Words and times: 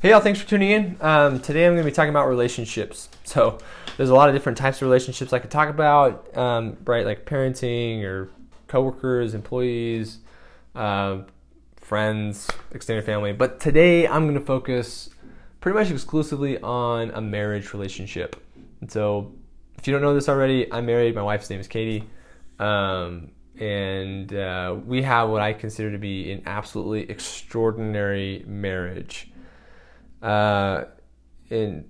Hey, 0.00 0.10
y'all, 0.10 0.20
thanks 0.20 0.40
for 0.40 0.48
tuning 0.48 0.70
in. 0.70 0.96
Um, 1.00 1.38
today 1.38 1.64
I'm 1.64 1.74
going 1.74 1.84
to 1.84 1.90
be 1.90 1.94
talking 1.94 2.10
about 2.10 2.28
relationships. 2.28 3.08
So, 3.24 3.58
there's 3.96 4.10
a 4.10 4.14
lot 4.14 4.28
of 4.28 4.34
different 4.34 4.58
types 4.58 4.78
of 4.78 4.82
relationships 4.82 5.32
I 5.32 5.38
could 5.38 5.50
talk 5.50 5.68
about, 5.68 6.36
um, 6.36 6.76
right? 6.84 7.06
Like 7.06 7.24
parenting 7.24 8.02
or 8.02 8.30
coworkers, 8.66 9.34
employees, 9.34 10.18
uh, 10.74 11.18
friends, 11.76 12.48
extended 12.72 13.04
family. 13.04 13.32
But 13.32 13.60
today 13.60 14.08
I'm 14.08 14.24
going 14.24 14.38
to 14.38 14.44
focus 14.44 15.10
pretty 15.60 15.78
much 15.78 15.90
exclusively 15.90 16.58
on 16.60 17.10
a 17.12 17.20
marriage 17.20 17.72
relationship. 17.72 18.34
And 18.80 18.90
so, 18.90 19.32
if 19.78 19.86
you 19.86 19.92
don't 19.92 20.02
know 20.02 20.14
this 20.14 20.28
already, 20.28 20.72
I'm 20.72 20.86
married. 20.86 21.14
My 21.14 21.22
wife's 21.22 21.48
name 21.48 21.60
is 21.60 21.68
Katie. 21.68 22.08
Um, 22.58 23.30
and 23.58 24.34
uh, 24.34 24.76
we 24.84 25.02
have 25.02 25.28
what 25.28 25.42
I 25.42 25.52
consider 25.52 25.92
to 25.92 25.98
be 25.98 26.32
an 26.32 26.42
absolutely 26.46 27.08
extraordinary 27.10 28.44
marriage. 28.46 29.31
Uh, 30.22 30.84
and 31.50 31.88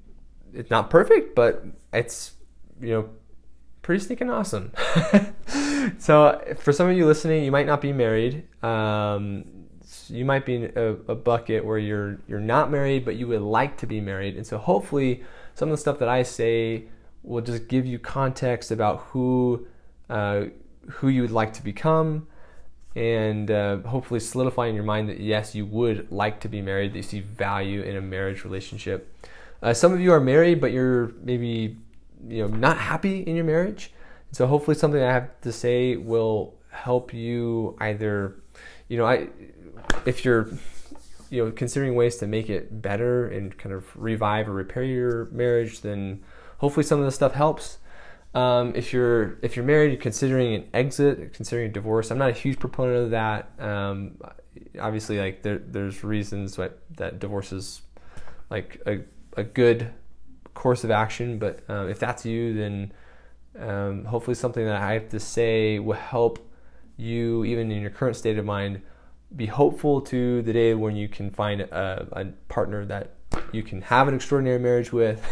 it's 0.54 0.70
not 0.70 0.90
perfect, 0.90 1.34
but 1.34 1.64
it's 1.92 2.32
you 2.80 2.90
know 2.90 3.08
pretty 3.82 4.02
sneaking 4.04 4.30
awesome. 4.30 4.72
so 5.98 6.42
for 6.58 6.72
some 6.72 6.88
of 6.88 6.96
you 6.96 7.06
listening, 7.06 7.44
you 7.44 7.50
might 7.50 7.66
not 7.66 7.80
be 7.80 7.92
married. 7.92 8.46
Um, 8.64 9.44
you 10.08 10.24
might 10.24 10.46
be 10.46 10.56
in 10.56 10.72
a, 10.76 11.12
a, 11.12 11.14
bucket 11.14 11.64
where 11.64 11.78
you're 11.78 12.18
you're 12.26 12.40
not 12.40 12.70
married, 12.70 13.04
but 13.04 13.16
you 13.16 13.26
would 13.28 13.42
like 13.42 13.76
to 13.78 13.86
be 13.86 14.00
married, 14.00 14.36
and 14.36 14.46
so 14.46 14.58
hopefully 14.58 15.22
some 15.54 15.68
of 15.68 15.72
the 15.72 15.80
stuff 15.80 15.98
that 15.98 16.08
I 16.08 16.22
say 16.22 16.84
will 17.22 17.42
just 17.42 17.68
give 17.68 17.86
you 17.86 17.98
context 17.98 18.70
about 18.70 19.00
who 19.08 19.66
uh, 20.08 20.44
who 20.88 21.08
you 21.08 21.22
would 21.22 21.30
like 21.30 21.52
to 21.54 21.62
become, 21.62 22.26
and 22.94 23.50
uh, 23.50 23.78
hopefully 23.78 24.20
solidify 24.20 24.66
in 24.66 24.74
your 24.74 24.84
mind 24.84 25.08
that 25.08 25.20
yes, 25.20 25.54
you 25.54 25.64
would 25.66 26.10
like 26.10 26.40
to 26.40 26.48
be 26.48 26.60
married, 26.60 26.92
that 26.92 26.98
you 26.98 27.02
see 27.02 27.20
value 27.20 27.82
in 27.82 27.96
a 27.96 28.00
marriage 28.00 28.44
relationship. 28.44 29.14
Uh, 29.62 29.72
some 29.72 29.92
of 29.92 30.00
you 30.00 30.12
are 30.12 30.20
married, 30.20 30.60
but 30.60 30.72
you're 30.72 31.12
maybe 31.22 31.76
you 32.28 32.46
know 32.46 32.48
not 32.48 32.76
happy 32.76 33.20
in 33.20 33.36
your 33.36 33.44
marriage. 33.44 33.92
So 34.32 34.46
hopefully, 34.46 34.76
something 34.76 35.00
I 35.02 35.12
have 35.12 35.40
to 35.42 35.52
say 35.52 35.96
will 35.96 36.54
help 36.70 37.12
you 37.14 37.76
either, 37.80 38.36
you 38.88 38.96
know, 38.96 39.06
I 39.06 39.28
if 40.04 40.24
you're 40.24 40.50
you 41.30 41.44
know 41.44 41.50
considering 41.50 41.94
ways 41.94 42.16
to 42.16 42.26
make 42.26 42.50
it 42.50 42.82
better 42.82 43.26
and 43.26 43.56
kind 43.56 43.74
of 43.74 43.86
revive 43.96 44.48
or 44.48 44.52
repair 44.52 44.82
your 44.82 45.26
marriage, 45.26 45.80
then 45.80 46.22
hopefully 46.58 46.84
some 46.84 46.98
of 46.98 47.04
this 47.04 47.14
stuff 47.14 47.32
helps. 47.32 47.78
Um, 48.34 48.72
if 48.74 48.92
you're 48.92 49.38
if 49.42 49.56
you're 49.56 49.64
married, 49.64 49.92
you're 49.92 50.00
considering 50.00 50.54
an 50.54 50.64
exit, 50.72 51.34
considering 51.34 51.68
a 51.70 51.72
divorce. 51.72 52.10
I'm 52.10 52.18
not 52.18 52.30
a 52.30 52.34
huge 52.34 52.58
proponent 52.58 52.96
of 53.04 53.10
that. 53.10 53.50
Um, 53.58 54.16
obviously, 54.80 55.18
like 55.18 55.42
there, 55.42 55.58
there's 55.58 56.02
reasons 56.02 56.56
that, 56.56 56.78
that 56.96 57.18
divorce 57.18 57.52
is 57.52 57.82
like 58.50 58.80
a, 58.86 59.00
a 59.36 59.44
good 59.44 59.92
course 60.54 60.84
of 60.84 60.90
action. 60.90 61.38
But 61.38 61.60
um, 61.68 61.88
if 61.88 61.98
that's 61.98 62.24
you, 62.24 62.54
then 62.54 62.92
um, 63.58 64.04
hopefully 64.04 64.34
something 64.34 64.64
that 64.64 64.76
I 64.76 64.94
have 64.94 65.08
to 65.10 65.20
say 65.20 65.78
will 65.78 65.94
help 65.94 66.38
you, 66.96 67.44
even 67.44 67.70
in 67.70 67.80
your 67.80 67.90
current 67.90 68.16
state 68.16 68.38
of 68.38 68.44
mind, 68.44 68.82
be 69.34 69.46
hopeful 69.46 70.00
to 70.02 70.42
the 70.42 70.52
day 70.52 70.74
when 70.74 70.94
you 70.94 71.08
can 71.08 71.30
find 71.30 71.62
a, 71.62 72.08
a 72.12 72.24
partner 72.48 72.84
that 72.86 73.14
you 73.52 73.62
can 73.62 73.82
have 73.82 74.08
an 74.08 74.14
extraordinary 74.14 74.58
marriage 74.58 74.92
with. 74.92 75.22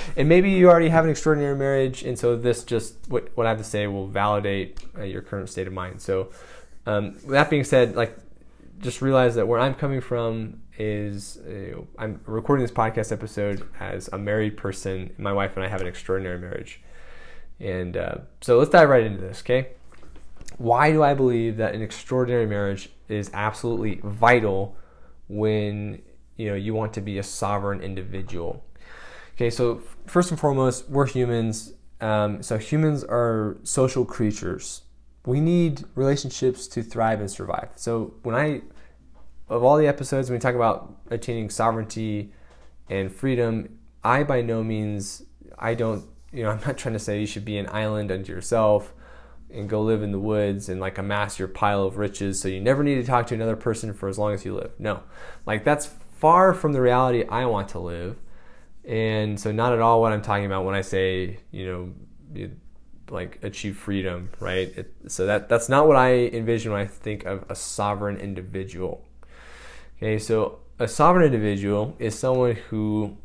and 0.16 0.28
maybe 0.28 0.50
you 0.50 0.68
already 0.68 0.88
have 0.88 1.04
an 1.04 1.10
extraordinary 1.10 1.56
marriage, 1.56 2.02
and 2.02 2.18
so 2.18 2.36
this 2.36 2.64
just 2.64 2.96
what, 3.08 3.30
what 3.36 3.46
I 3.46 3.50
have 3.50 3.58
to 3.58 3.64
say 3.64 3.86
will 3.86 4.06
validate 4.06 4.78
uh, 4.96 5.02
your 5.02 5.22
current 5.22 5.48
state 5.48 5.66
of 5.66 5.72
mind. 5.72 6.00
So, 6.00 6.30
um, 6.86 7.18
that 7.28 7.50
being 7.50 7.64
said, 7.64 7.96
like 7.96 8.18
just 8.80 9.02
realize 9.02 9.34
that 9.34 9.46
where 9.46 9.60
I'm 9.60 9.74
coming 9.74 10.00
from 10.00 10.62
is 10.78 11.38
uh, 11.38 11.80
I'm 11.98 12.20
recording 12.26 12.64
this 12.64 12.72
podcast 12.72 13.10
episode 13.12 13.68
as 13.80 14.08
a 14.12 14.18
married 14.18 14.56
person. 14.56 15.12
My 15.18 15.32
wife 15.32 15.56
and 15.56 15.64
I 15.64 15.68
have 15.68 15.80
an 15.80 15.86
extraordinary 15.86 16.38
marriage. 16.38 16.80
And 17.60 17.96
uh, 17.96 18.18
so 18.40 18.58
let's 18.58 18.70
dive 18.70 18.88
right 18.88 19.02
into 19.02 19.20
this, 19.20 19.40
okay? 19.40 19.70
Why 20.58 20.92
do 20.92 21.02
I 21.02 21.14
believe 21.14 21.56
that 21.56 21.74
an 21.74 21.82
extraordinary 21.82 22.46
marriage 22.46 22.90
is 23.08 23.30
absolutely 23.34 24.00
vital 24.04 24.76
when 25.28 26.00
you 26.38 26.48
know 26.48 26.54
you 26.54 26.72
want 26.72 26.94
to 26.94 27.02
be 27.02 27.18
a 27.18 27.22
sovereign 27.22 27.82
individual. 27.82 28.64
Okay, 29.34 29.50
so 29.50 29.82
first 30.06 30.30
and 30.30 30.40
foremost, 30.40 30.88
we're 30.88 31.06
humans. 31.06 31.74
Um, 32.00 32.42
so 32.42 32.56
humans 32.56 33.04
are 33.04 33.58
social 33.64 34.04
creatures. 34.04 34.82
We 35.26 35.40
need 35.40 35.84
relationships 35.94 36.66
to 36.68 36.82
thrive 36.82 37.20
and 37.20 37.30
survive. 37.30 37.68
So 37.74 38.14
when 38.22 38.34
I, 38.34 38.62
of 39.48 39.62
all 39.62 39.76
the 39.76 39.86
episodes, 39.86 40.30
when 40.30 40.38
we 40.38 40.40
talk 40.40 40.54
about 40.54 40.96
attaining 41.10 41.50
sovereignty 41.50 42.32
and 42.88 43.12
freedom, 43.12 43.78
I 44.02 44.22
by 44.22 44.40
no 44.42 44.64
means, 44.64 45.22
I 45.58 45.74
don't, 45.74 46.04
you 46.32 46.44
know, 46.44 46.50
I'm 46.52 46.60
not 46.60 46.78
trying 46.78 46.94
to 46.94 46.98
say 46.98 47.20
you 47.20 47.26
should 47.26 47.44
be 47.44 47.58
an 47.58 47.68
island 47.70 48.10
unto 48.10 48.32
yourself 48.32 48.94
and 49.50 49.68
go 49.68 49.82
live 49.82 50.02
in 50.02 50.12
the 50.12 50.18
woods 50.18 50.68
and 50.68 50.80
like 50.80 50.98
amass 50.98 51.38
your 51.38 51.48
pile 51.48 51.82
of 51.82 51.96
riches 51.96 52.38
so 52.38 52.48
you 52.48 52.60
never 52.60 52.84
need 52.84 52.96
to 52.96 53.04
talk 53.04 53.26
to 53.26 53.34
another 53.34 53.56
person 53.56 53.94
for 53.94 54.08
as 54.08 54.18
long 54.18 54.34
as 54.34 54.44
you 54.44 54.54
live. 54.54 54.72
No, 54.78 55.02
like 55.46 55.64
that's 55.64 55.90
far 56.18 56.54
from 56.54 56.72
the 56.72 56.80
reality 56.80 57.24
I 57.28 57.46
want 57.46 57.68
to 57.70 57.78
live. 57.78 58.16
And 58.84 59.38
so, 59.38 59.52
not 59.52 59.72
at 59.72 59.80
all 59.80 60.00
what 60.00 60.12
I'm 60.12 60.22
talking 60.22 60.46
about 60.46 60.64
when 60.64 60.74
I 60.74 60.80
say, 60.80 61.40
you 61.50 61.94
know, 62.32 62.50
like 63.10 63.38
achieve 63.42 63.76
freedom, 63.76 64.30
right? 64.40 64.72
It, 64.76 64.94
so 65.08 65.26
that 65.26 65.48
that's 65.48 65.68
not 65.68 65.86
what 65.86 65.96
I 65.96 66.12
envision 66.26 66.72
when 66.72 66.80
I 66.80 66.86
think 66.86 67.24
of 67.24 67.44
a 67.48 67.54
sovereign 67.54 68.16
individual. 68.16 69.04
Okay, 69.96 70.18
so 70.18 70.60
a 70.78 70.88
sovereign 70.88 71.24
individual 71.24 71.96
is 71.98 72.18
someone 72.18 72.54
who, 72.70 73.16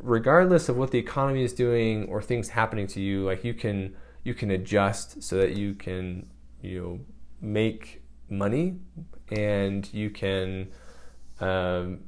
regardless 0.00 0.68
of 0.68 0.76
what 0.76 0.90
the 0.90 0.98
economy 0.98 1.42
is 1.42 1.52
doing 1.52 2.06
or 2.08 2.20
things 2.20 2.50
happening 2.50 2.86
to 2.88 3.00
you, 3.00 3.24
like 3.24 3.44
you 3.44 3.54
can 3.54 3.96
you 4.22 4.34
can 4.34 4.50
adjust 4.50 5.22
so 5.22 5.36
that 5.36 5.56
you 5.56 5.74
can 5.74 6.26
you 6.60 6.82
know 6.82 7.00
make 7.40 8.02
money 8.28 8.78
and 9.30 9.92
you 9.92 10.10
can 10.10 10.68
um, 11.40 12.00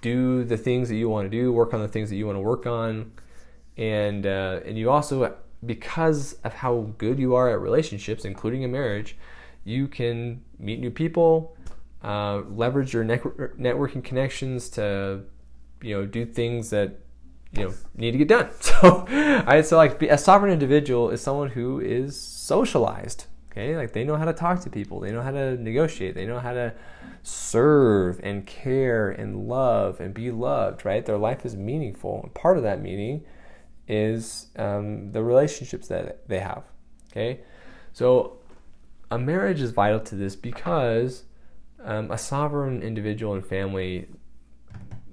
do 0.00 0.44
the 0.44 0.56
things 0.56 0.88
that 0.88 0.96
you 0.96 1.08
want 1.08 1.26
to 1.26 1.30
do, 1.30 1.52
work 1.52 1.72
on 1.74 1.80
the 1.80 1.88
things 1.88 2.10
that 2.10 2.16
you 2.16 2.26
want 2.26 2.36
to 2.36 2.40
work 2.40 2.66
on, 2.66 3.12
and 3.76 4.26
uh, 4.26 4.60
and 4.64 4.76
you 4.76 4.90
also 4.90 5.36
because 5.64 6.34
of 6.44 6.54
how 6.54 6.92
good 6.98 7.18
you 7.18 7.34
are 7.34 7.50
at 7.50 7.60
relationships, 7.60 8.24
including 8.24 8.64
a 8.64 8.68
marriage, 8.68 9.16
you 9.64 9.88
can 9.88 10.42
meet 10.58 10.80
new 10.80 10.90
people, 10.90 11.56
uh, 12.02 12.42
leverage 12.48 12.92
your 12.92 13.04
networking 13.04 14.02
connections 14.02 14.68
to 14.70 15.22
you 15.82 15.94
know 15.96 16.06
do 16.06 16.24
things 16.24 16.70
that 16.70 16.98
you 17.52 17.64
know 17.64 17.74
need 17.96 18.12
to 18.12 18.18
get 18.18 18.28
done. 18.28 18.50
So 18.60 19.06
I 19.08 19.62
so 19.62 19.76
like 19.76 20.00
a 20.02 20.18
sovereign 20.18 20.52
individual 20.52 21.10
is 21.10 21.20
someone 21.20 21.50
who 21.50 21.80
is 21.80 22.20
socialized. 22.20 23.26
Okay, 23.58 23.76
like 23.76 23.92
they 23.92 24.04
know 24.04 24.14
how 24.14 24.24
to 24.24 24.32
talk 24.32 24.60
to 24.60 24.70
people, 24.70 25.00
they 25.00 25.10
know 25.10 25.20
how 25.20 25.32
to 25.32 25.56
negotiate, 25.56 26.14
they 26.14 26.26
know 26.26 26.38
how 26.38 26.52
to 26.52 26.72
serve 27.24 28.20
and 28.22 28.46
care 28.46 29.10
and 29.10 29.48
love 29.48 29.98
and 29.98 30.14
be 30.14 30.30
loved, 30.30 30.84
right? 30.84 31.04
Their 31.04 31.18
life 31.18 31.44
is 31.44 31.56
meaningful. 31.56 32.20
And 32.22 32.32
part 32.34 32.56
of 32.56 32.62
that 32.62 32.80
meaning 32.80 33.24
is 33.88 34.46
um, 34.54 35.10
the 35.10 35.24
relationships 35.24 35.88
that 35.88 36.28
they 36.28 36.38
have, 36.38 36.62
okay? 37.10 37.40
So 37.92 38.38
a 39.10 39.18
marriage 39.18 39.60
is 39.60 39.72
vital 39.72 39.98
to 40.00 40.14
this 40.14 40.36
because 40.36 41.24
um, 41.82 42.12
a 42.12 42.18
sovereign 42.18 42.80
individual 42.80 43.34
and 43.34 43.44
family, 43.44 44.06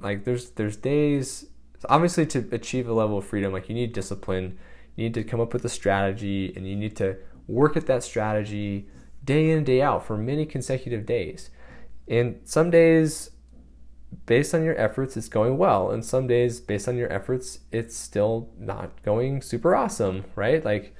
like 0.01 0.23
there's 0.23 0.51
there's 0.51 0.75
days, 0.75 1.47
obviously 1.89 2.27
to 2.27 2.47
achieve 2.51 2.87
a 2.87 2.93
level 2.93 3.17
of 3.17 3.25
freedom, 3.25 3.51
like 3.51 3.69
you 3.69 3.73
need 3.73 3.91
discipline, 3.91 4.59
you 4.95 5.05
need 5.05 5.15
to 5.15 5.23
come 5.23 5.41
up 5.41 5.51
with 5.51 5.65
a 5.65 5.69
strategy, 5.69 6.53
and 6.55 6.67
you 6.67 6.75
need 6.75 6.95
to 6.97 7.17
work 7.47 7.77
at 7.77 7.87
that 7.87 8.03
strategy 8.03 8.87
day 9.23 9.49
in 9.49 9.57
and 9.57 9.65
day 9.65 9.81
out 9.81 10.05
for 10.05 10.17
many 10.17 10.45
consecutive 10.45 11.05
days. 11.05 11.49
And 12.07 12.39
some 12.43 12.69
days, 12.69 13.31
based 14.25 14.53
on 14.53 14.63
your 14.63 14.79
efforts, 14.79 15.17
it's 15.17 15.27
going 15.27 15.57
well. 15.57 15.91
And 15.91 16.05
some 16.05 16.27
days, 16.27 16.59
based 16.59 16.87
on 16.87 16.97
your 16.97 17.11
efforts, 17.11 17.59
it's 17.71 17.95
still 17.95 18.49
not 18.59 19.01
going 19.01 19.41
super 19.41 19.75
awesome, 19.75 20.25
right? 20.35 20.63
Like, 20.63 20.95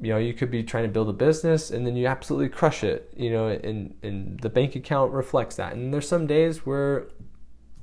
you 0.00 0.08
know, 0.08 0.18
you 0.18 0.32
could 0.32 0.50
be 0.50 0.62
trying 0.62 0.84
to 0.84 0.90
build 0.90 1.10
a 1.10 1.12
business 1.12 1.70
and 1.70 1.86
then 1.86 1.94
you 1.94 2.06
absolutely 2.06 2.48
crush 2.48 2.82
it, 2.82 3.12
you 3.14 3.30
know, 3.30 3.48
and, 3.48 3.94
and 4.02 4.40
the 4.40 4.48
bank 4.48 4.74
account 4.74 5.12
reflects 5.12 5.56
that. 5.56 5.74
And 5.74 5.92
there's 5.92 6.08
some 6.08 6.26
days 6.26 6.64
where, 6.64 7.08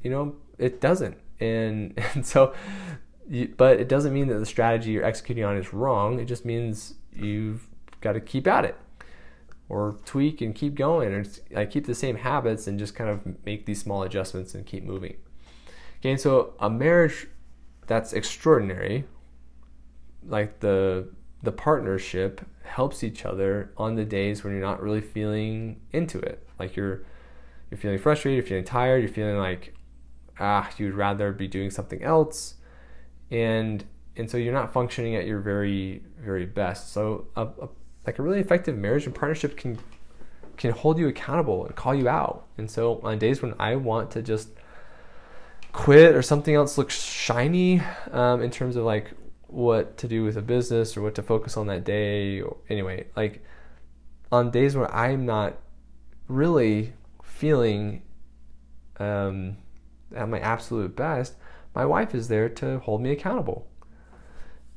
you 0.01 0.09
know, 0.09 0.35
it 0.57 0.81
doesn't. 0.81 1.17
And, 1.39 1.93
and 2.15 2.25
so, 2.25 2.55
but 3.55 3.79
it 3.79 3.87
doesn't 3.87 4.13
mean 4.13 4.27
that 4.27 4.39
the 4.39 4.45
strategy 4.47 4.91
you're 4.91 5.05
executing 5.05 5.43
on 5.43 5.57
is 5.57 5.73
wrong. 5.73 6.19
It 6.19 6.25
just 6.25 6.43
means 6.43 6.95
you've 7.17 7.67
got 8.01 8.13
to 8.13 8.19
keep 8.19 8.47
at 8.47 8.65
it 8.65 8.75
or 9.69 9.97
tweak 10.05 10.41
and 10.41 10.55
keep 10.55 10.75
going 10.75 11.13
or 11.13 11.25
like 11.51 11.71
keep 11.71 11.85
the 11.85 11.95
same 11.95 12.17
habits 12.17 12.67
and 12.67 12.79
just 12.79 12.95
kind 12.95 13.09
of 13.09 13.45
make 13.45 13.65
these 13.65 13.81
small 13.81 14.03
adjustments 14.03 14.53
and 14.53 14.65
keep 14.65 14.83
moving. 14.83 15.15
Okay, 15.99 16.11
and 16.11 16.19
so 16.19 16.53
a 16.59 16.69
marriage 16.69 17.27
that's 17.87 18.13
extraordinary, 18.13 19.05
like 20.25 20.59
the 20.59 21.09
the 21.43 21.51
partnership 21.51 22.41
helps 22.63 23.03
each 23.03 23.25
other 23.25 23.71
on 23.77 23.95
the 23.95 24.05
days 24.05 24.43
when 24.43 24.53
you're 24.53 24.61
not 24.61 24.81
really 24.81 25.01
feeling 25.01 25.79
into 25.91 26.19
it. 26.19 26.47
Like 26.59 26.75
you're 26.75 27.03
you're 27.69 27.77
feeling 27.77 27.97
frustrated, 27.97 28.37
you're 28.37 28.47
feeling 28.47 28.63
tired, 28.63 28.99
you're 28.99 29.13
feeling 29.13 29.37
like 29.37 29.73
ah, 30.39 30.69
you'd 30.77 30.93
rather 30.93 31.31
be 31.31 31.47
doing 31.47 31.71
something 31.71 32.03
else, 32.03 32.55
and 33.31 33.83
and 34.17 34.29
so 34.29 34.37
you're 34.37 34.53
not 34.53 34.73
functioning 34.73 35.15
at 35.15 35.25
your 35.25 35.39
very 35.39 36.01
very 36.19 36.45
best. 36.45 36.91
So 36.93 37.27
a, 37.35 37.43
a 37.43 37.69
like 38.05 38.19
a 38.19 38.23
really 38.23 38.39
effective 38.39 38.77
marriage 38.77 39.05
and 39.05 39.13
partnership 39.13 39.57
can 39.57 39.77
can 40.57 40.71
hold 40.71 40.97
you 40.97 41.07
accountable 41.07 41.65
and 41.65 41.75
call 41.75 41.93
you 41.93 42.09
out. 42.09 42.47
And 42.57 42.69
so 42.69 42.99
on 43.03 43.19
days 43.19 43.41
when 43.41 43.53
I 43.59 43.75
want 43.75 44.11
to 44.11 44.21
just 44.21 44.49
quit 45.71 46.15
or 46.15 46.21
something 46.21 46.55
else 46.55 46.77
looks 46.77 46.99
shiny 46.99 47.81
um, 48.11 48.41
in 48.41 48.49
terms 48.49 48.75
of 48.75 48.83
like 48.83 49.11
what 49.45 49.97
to 49.97 50.07
do 50.07 50.23
with 50.23 50.35
a 50.35 50.41
business 50.41 50.97
or 50.97 51.01
what 51.01 51.15
to 51.15 51.21
focus 51.21 51.55
on 51.57 51.67
that 51.67 51.83
day. 51.83 52.41
Or, 52.41 52.57
anyway, 52.69 53.07
like 53.15 53.43
on 54.31 54.51
days 54.51 54.75
where 54.75 54.93
I'm 54.93 55.25
not 55.25 55.57
really 56.27 56.93
feeling 57.23 58.01
um, 58.99 59.57
at 60.15 60.27
my 60.27 60.39
absolute 60.39 60.95
best, 60.95 61.35
my 61.75 61.85
wife 61.85 62.15
is 62.15 62.27
there 62.27 62.49
to 62.49 62.79
hold 62.79 63.01
me 63.01 63.11
accountable. 63.11 63.67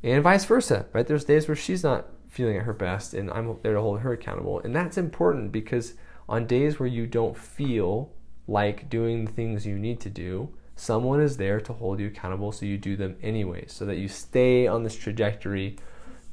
And 0.02 0.23
vice 0.23 0.44
versa, 0.44 0.87
right? 0.93 1.06
There's 1.06 1.25
days 1.25 1.47
where 1.47 1.56
she's 1.56 1.85
not 1.85 2.06
feeling 2.29 2.56
at 2.56 2.62
her 2.62 2.73
best 2.73 3.12
and 3.12 3.31
I'm 3.31 3.58
there 3.62 3.75
to 3.75 3.81
hold 3.81 4.00
her 4.00 4.12
accountable. 4.12 4.61
And 4.61 4.75
that's 4.75 4.97
important 4.97 5.52
because 5.52 5.94
on 6.29 6.47
days 6.47 6.79
where 6.79 6.88
you 6.88 7.06
don't 7.06 7.37
feel 7.37 8.12
like 8.47 8.88
doing 8.88 9.25
the 9.25 9.32
things 9.32 9.67
you 9.67 9.79
need 9.79 10.00
to 10.00 10.11
do, 10.11 10.55
someone 10.76 11.20
is 11.20 11.37
there 11.37 11.61
to 11.61 11.73
hold 11.73 12.00
you 12.00 12.06
accountable 12.06 12.52
so 12.52 12.64
you 12.64 12.79
do 12.79 12.97
them 12.97 13.17
anyway, 13.23 13.64
so 13.67 13.85
that 13.85 13.99
you 13.99 14.08
stay 14.08 14.67
on 14.67 14.82
this 14.82 14.97
trajectory 14.97 15.76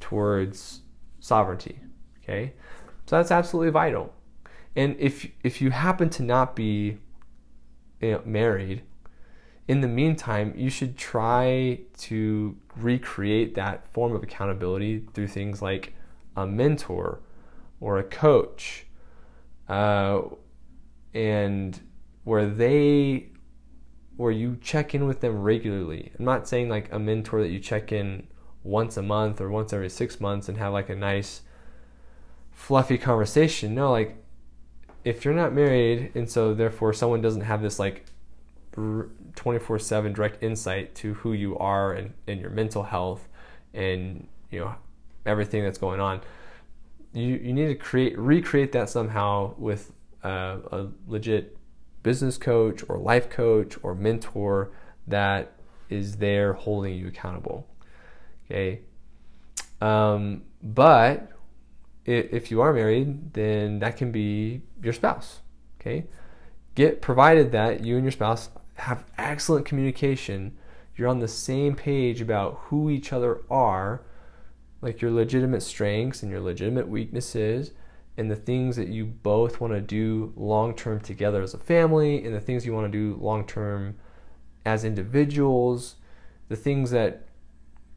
towards 0.00 0.80
sovereignty. 1.20 1.80
Okay? 2.22 2.54
So 3.06 3.16
that's 3.16 3.30
absolutely 3.30 3.70
vital. 3.70 4.14
And 4.76 4.96
if 4.98 5.26
if 5.42 5.60
you 5.60 5.70
happen 5.70 6.08
to 6.10 6.22
not 6.22 6.54
be 6.54 6.98
you 8.00 8.12
know, 8.12 8.22
married, 8.24 8.82
in 9.68 9.82
the 9.82 9.88
meantime, 9.88 10.54
you 10.56 10.70
should 10.70 10.96
try 10.96 11.80
to 11.98 12.56
recreate 12.74 13.54
that 13.54 13.86
form 13.92 14.14
of 14.14 14.22
accountability 14.22 15.04
through 15.12 15.28
things 15.28 15.60
like 15.60 15.92
a 16.36 16.46
mentor 16.46 17.20
or 17.78 17.98
a 17.98 18.02
coach, 18.02 18.86
uh, 19.68 20.22
and 21.12 21.80
where 22.24 22.46
they, 22.46 23.28
where 24.16 24.32
you 24.32 24.56
check 24.62 24.94
in 24.94 25.06
with 25.06 25.20
them 25.20 25.42
regularly. 25.42 26.12
I'm 26.18 26.24
not 26.24 26.48
saying 26.48 26.70
like 26.70 26.90
a 26.90 26.98
mentor 26.98 27.42
that 27.42 27.50
you 27.50 27.60
check 27.60 27.92
in 27.92 28.26
once 28.62 28.96
a 28.96 29.02
month 29.02 29.40
or 29.40 29.50
once 29.50 29.72
every 29.72 29.90
six 29.90 30.18
months 30.18 30.48
and 30.48 30.56
have 30.56 30.72
like 30.72 30.88
a 30.88 30.96
nice, 30.96 31.42
fluffy 32.50 32.96
conversation. 32.96 33.74
No, 33.74 33.90
like 33.90 34.16
if 35.04 35.24
you're 35.24 35.34
not 35.34 35.52
married 35.52 36.10
and 36.14 36.28
so 36.28 36.54
therefore 36.54 36.92
someone 36.92 37.20
doesn't 37.20 37.42
have 37.42 37.62
this 37.62 37.78
like 37.78 38.06
24 39.38 39.78
7 39.78 40.12
direct 40.12 40.42
insight 40.42 40.96
to 40.96 41.14
who 41.14 41.32
you 41.32 41.56
are 41.58 41.92
and, 41.92 42.12
and 42.26 42.40
your 42.40 42.50
mental 42.50 42.82
health 42.82 43.28
and 43.72 44.26
you 44.50 44.58
know 44.58 44.74
everything 45.24 45.62
that's 45.62 45.78
going 45.78 46.00
on. 46.00 46.20
You, 47.12 47.36
you 47.36 47.52
need 47.52 47.68
to 47.68 47.76
create 47.76 48.18
recreate 48.18 48.72
that 48.72 48.90
somehow 48.90 49.54
with 49.56 49.92
uh, 50.24 50.58
a 50.72 50.88
legit 51.06 51.56
business 52.02 52.36
coach 52.36 52.82
or 52.88 52.98
life 52.98 53.30
coach 53.30 53.76
or 53.84 53.94
mentor 53.94 54.72
that 55.06 55.52
is 55.88 56.16
there 56.16 56.54
holding 56.54 56.94
you 56.94 57.06
accountable 57.06 57.68
okay? 58.44 58.80
Um, 59.80 60.42
but 60.62 61.30
if 62.04 62.50
you 62.50 62.60
are 62.60 62.72
married 62.72 63.34
then 63.34 63.78
that 63.78 63.96
can 63.96 64.10
be 64.10 64.62
your 64.82 64.92
spouse 64.92 65.40
okay? 65.80 66.06
Get 66.74 67.00
provided 67.00 67.52
that 67.52 67.84
you 67.84 67.94
and 67.94 68.04
your 68.04 68.12
spouse 68.12 68.50
have 68.78 69.04
excellent 69.18 69.66
communication, 69.66 70.56
you're 70.96 71.08
on 71.08 71.18
the 71.18 71.28
same 71.28 71.74
page 71.74 72.20
about 72.20 72.60
who 72.64 72.90
each 72.90 73.12
other 73.12 73.42
are, 73.50 74.02
like 74.80 75.00
your 75.00 75.10
legitimate 75.10 75.62
strengths 75.62 76.22
and 76.22 76.30
your 76.30 76.40
legitimate 76.40 76.88
weaknesses, 76.88 77.72
and 78.16 78.30
the 78.30 78.36
things 78.36 78.76
that 78.76 78.88
you 78.88 79.04
both 79.04 79.60
want 79.60 79.72
to 79.72 79.80
do 79.80 80.32
long 80.36 80.74
term 80.74 81.00
together 81.00 81.42
as 81.42 81.54
a 81.54 81.58
family, 81.58 82.24
and 82.24 82.34
the 82.34 82.40
things 82.40 82.64
you 82.64 82.72
want 82.72 82.90
to 82.90 82.98
do 82.98 83.18
long 83.20 83.46
term 83.46 83.96
as 84.64 84.84
individuals, 84.84 85.96
the 86.48 86.56
things 86.56 86.90
that 86.90 87.26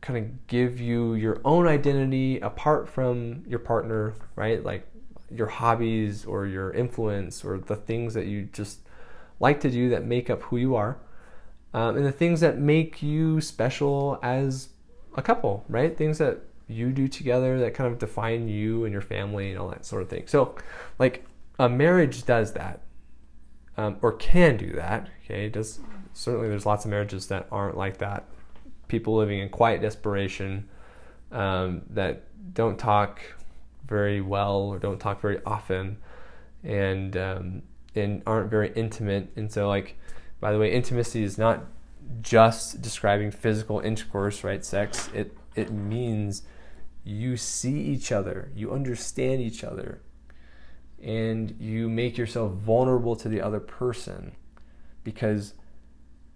kind 0.02 0.18
of 0.18 0.48
give 0.48 0.80
you 0.80 1.14
your 1.14 1.40
own 1.46 1.68
identity 1.68 2.40
apart 2.40 2.90
from 2.90 3.44
your 3.48 3.60
partner, 3.60 4.16
right? 4.36 4.64
Like 4.64 4.88
your 5.30 5.48
hobbies 5.48 6.26
or 6.26 6.48
your 6.48 6.72
influence 6.72 7.46
or 7.46 7.60
the 7.60 7.76
things 7.76 8.14
that 8.16 8.26
you 8.26 8.44
just 8.52 8.80
like 9.42 9.60
to 9.62 9.72
do 9.72 9.90
that 9.90 10.06
make 10.06 10.30
up 10.30 10.44
who 10.44 10.58
you 10.58 10.76
are, 10.76 10.98
um, 11.74 11.98
and 11.98 12.06
the 12.06 12.12
things 12.12 12.40
that 12.42 12.58
make 12.58 13.02
you 13.02 13.42
special 13.42 14.20
as 14.22 14.70
a 15.16 15.22
couple, 15.22 15.66
right? 15.68 15.98
Things 15.98 16.20
that 16.20 16.40
you 16.68 16.92
do 16.92 17.08
together 17.08 17.60
that 17.60 17.74
kind 17.74 17.92
of 17.92 18.00
define 18.00 18.48
you 18.48 18.86
and 18.86 18.94
your 18.94 19.02
family 19.02 19.50
and 19.50 19.60
all 19.60 19.68
that 19.70 19.86
sort 19.86 20.02
of 20.02 20.10
thing. 20.10 20.28
So, 20.28 20.56
like 21.00 21.26
a 21.60 21.68
marriage 21.68 22.26
does 22.26 22.54
that, 22.54 22.82
um, 23.78 23.98
or 24.02 24.14
can 24.14 24.58
do 24.58 24.72
that. 24.74 25.10
Okay, 25.26 25.48
it 25.48 25.54
does 25.54 25.80
certainly. 26.14 26.48
There's 26.48 26.66
lots 26.66 26.86
of 26.86 26.92
marriages 26.92 27.28
that 27.28 27.48
aren't 27.52 27.78
like 27.78 27.98
that. 27.98 28.26
People 28.88 29.16
living 29.16 29.40
in 29.40 29.50
quiet 29.50 29.82
desperation 29.82 30.70
um, 31.32 31.82
that 31.90 32.24
don't 32.54 32.78
talk 32.78 33.22
very 33.88 34.22
well 34.22 34.62
or 34.62 34.80
don't 34.80 35.00
talk 35.00 35.20
very 35.22 35.40
often, 35.46 35.98
and 36.64 37.18
um, 37.18 37.62
and 37.96 38.22
aren't 38.26 38.50
very 38.50 38.72
intimate. 38.74 39.32
And 39.36 39.52
so, 39.52 39.68
like, 39.68 39.98
by 40.40 40.52
the 40.52 40.60
way, 40.60 40.72
intimacy 40.72 41.24
is 41.24 41.38
not 41.38 41.66
just 42.22 42.82
describing 42.82 43.32
physical 43.32 43.80
intercourse, 43.80 44.44
right? 44.44 44.64
Sex. 44.64 45.10
It 45.14 45.38
it 45.56 45.72
means 45.72 46.44
you 47.04 47.36
see 47.38 47.80
each 47.80 48.12
other, 48.12 48.52
you 48.56 48.72
understand 48.72 49.42
each 49.42 49.64
other, 49.64 50.02
and 51.02 51.56
you 51.60 51.90
make 51.90 52.18
yourself 52.18 52.54
vulnerable 52.54 53.16
to 53.16 53.30
the 53.30 53.42
other 53.42 53.60
person 53.60 54.34
because 55.04 55.54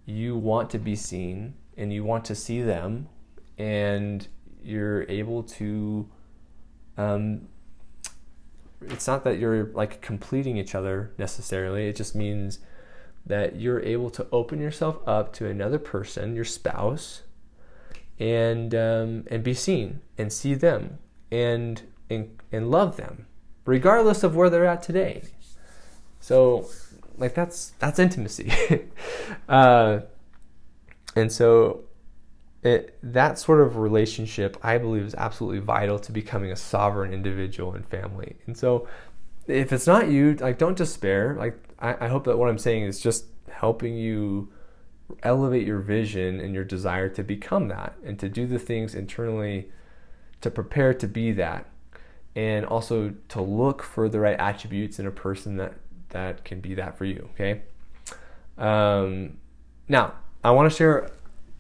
you 0.06 0.36
want 0.36 0.70
to 0.72 0.80
be 0.80 0.96
seen 0.96 1.54
and 1.78 1.94
you 1.94 2.04
want 2.04 2.26
to 2.26 2.36
see 2.36 2.62
them, 2.62 3.08
and 3.58 4.28
you're 4.64 5.04
able 5.04 5.44
to 5.44 6.10
um, 6.98 7.48
it's 8.82 9.08
not 9.08 9.24
that 9.24 9.40
you're 9.40 9.66
like 9.68 10.02
completing 10.02 10.58
each 10.58 10.76
other 10.76 11.12
necessarily. 11.18 11.88
It 11.88 11.96
just 11.96 12.16
means 12.16 12.60
that 13.26 13.56
you're 13.56 13.82
able 13.82 14.10
to 14.12 14.28
open 14.32 14.60
yourself 14.60 14.98
up 15.08 15.34
to 15.34 15.48
another 15.48 15.80
person, 15.80 16.36
your 16.36 16.46
spouse, 16.46 17.24
and 18.20 18.74
um, 18.76 19.26
and 19.28 19.44
be 19.44 19.54
seen 19.54 20.02
and 20.18 20.32
see 20.32 20.54
them 20.54 21.00
and, 21.32 21.82
and 22.10 22.38
and 22.52 22.70
love 22.70 22.98
them, 22.98 23.26
regardless 23.66 24.24
of 24.24 24.36
where 24.36 24.50
they're 24.50 24.66
at 24.66 24.84
today. 24.84 25.24
So, 26.20 26.70
like 27.18 27.34
that's 27.34 27.72
that's 27.80 28.00
intimacy, 28.00 28.52
uh, 29.50 30.02
and 31.16 31.32
so 31.32 31.85
it, 32.66 32.98
that 33.04 33.38
sort 33.38 33.62
of 33.62 33.78
relationship, 33.78 34.58
I 34.64 34.80
believe, 34.80 35.04
is 35.04 35.14
absolutely 35.16 35.60
vital 35.60 36.00
to 36.00 36.12
becoming 36.12 36.52
a 36.52 36.56
sovereign 36.56 37.14
individual 37.14 37.74
and 37.74 37.86
family. 37.86 38.38
And 38.48 38.58
so, 38.58 38.88
if 39.48 39.72
it's 39.72 39.86
not 39.86 40.10
you, 40.10 40.34
like, 40.36 40.58
don't 40.58 40.76
despair. 40.76 41.36
Like, 41.38 41.56
I, 41.78 42.06
I 42.06 42.08
hope 42.08 42.24
that 42.24 42.40
what 42.40 42.50
I'm 42.50 42.58
saying 42.58 42.84
is 42.84 43.00
just 43.00 43.26
helping 43.50 43.96
you 43.96 44.52
elevate 45.22 45.68
your 45.68 45.80
vision 45.80 46.40
and 46.40 46.56
your 46.56 46.64
desire 46.64 47.08
to 47.10 47.24
become 47.24 47.68
that 47.68 47.96
and 48.04 48.18
to 48.20 48.28
do 48.28 48.48
the 48.48 48.58
things 48.58 48.96
internally 48.96 49.70
to 50.42 50.50
prepare 50.50 50.96
to 50.96 51.08
be 51.08 51.32
that 51.32 51.68
and 52.36 52.66
also 52.66 53.14
to 53.30 53.42
look 53.42 53.84
for 53.84 54.10
the 54.10 54.20
right 54.20 54.40
attributes 54.40 54.98
in 54.98 55.06
a 55.06 55.12
person 55.12 55.58
that 55.58 55.76
that 56.10 56.44
can 56.44 56.60
be 56.60 56.74
that 56.74 56.98
for 56.98 57.06
you 57.06 57.30
okay 57.34 57.62
um, 58.58 59.38
now 59.88 60.12
i 60.44 60.50
want 60.50 60.70
to 60.70 60.76
share 60.76 61.12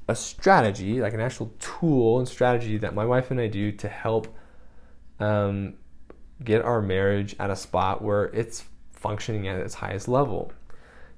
a 0.07 0.15
strategy, 0.15 1.01
like 1.01 1.13
an 1.13 1.19
actual 1.19 1.51
tool 1.59 2.19
and 2.19 2.27
strategy 2.27 2.77
that 2.77 2.93
my 2.93 3.05
wife 3.05 3.31
and 3.31 3.39
I 3.39 3.47
do 3.47 3.71
to 3.71 3.87
help 3.87 4.27
um, 5.19 5.75
get 6.43 6.61
our 6.61 6.81
marriage 6.81 7.35
at 7.39 7.49
a 7.49 7.55
spot 7.55 8.01
where 8.01 8.25
it's 8.25 8.65
functioning 8.91 9.47
at 9.47 9.59
its 9.59 9.75
highest 9.75 10.07
level. 10.07 10.51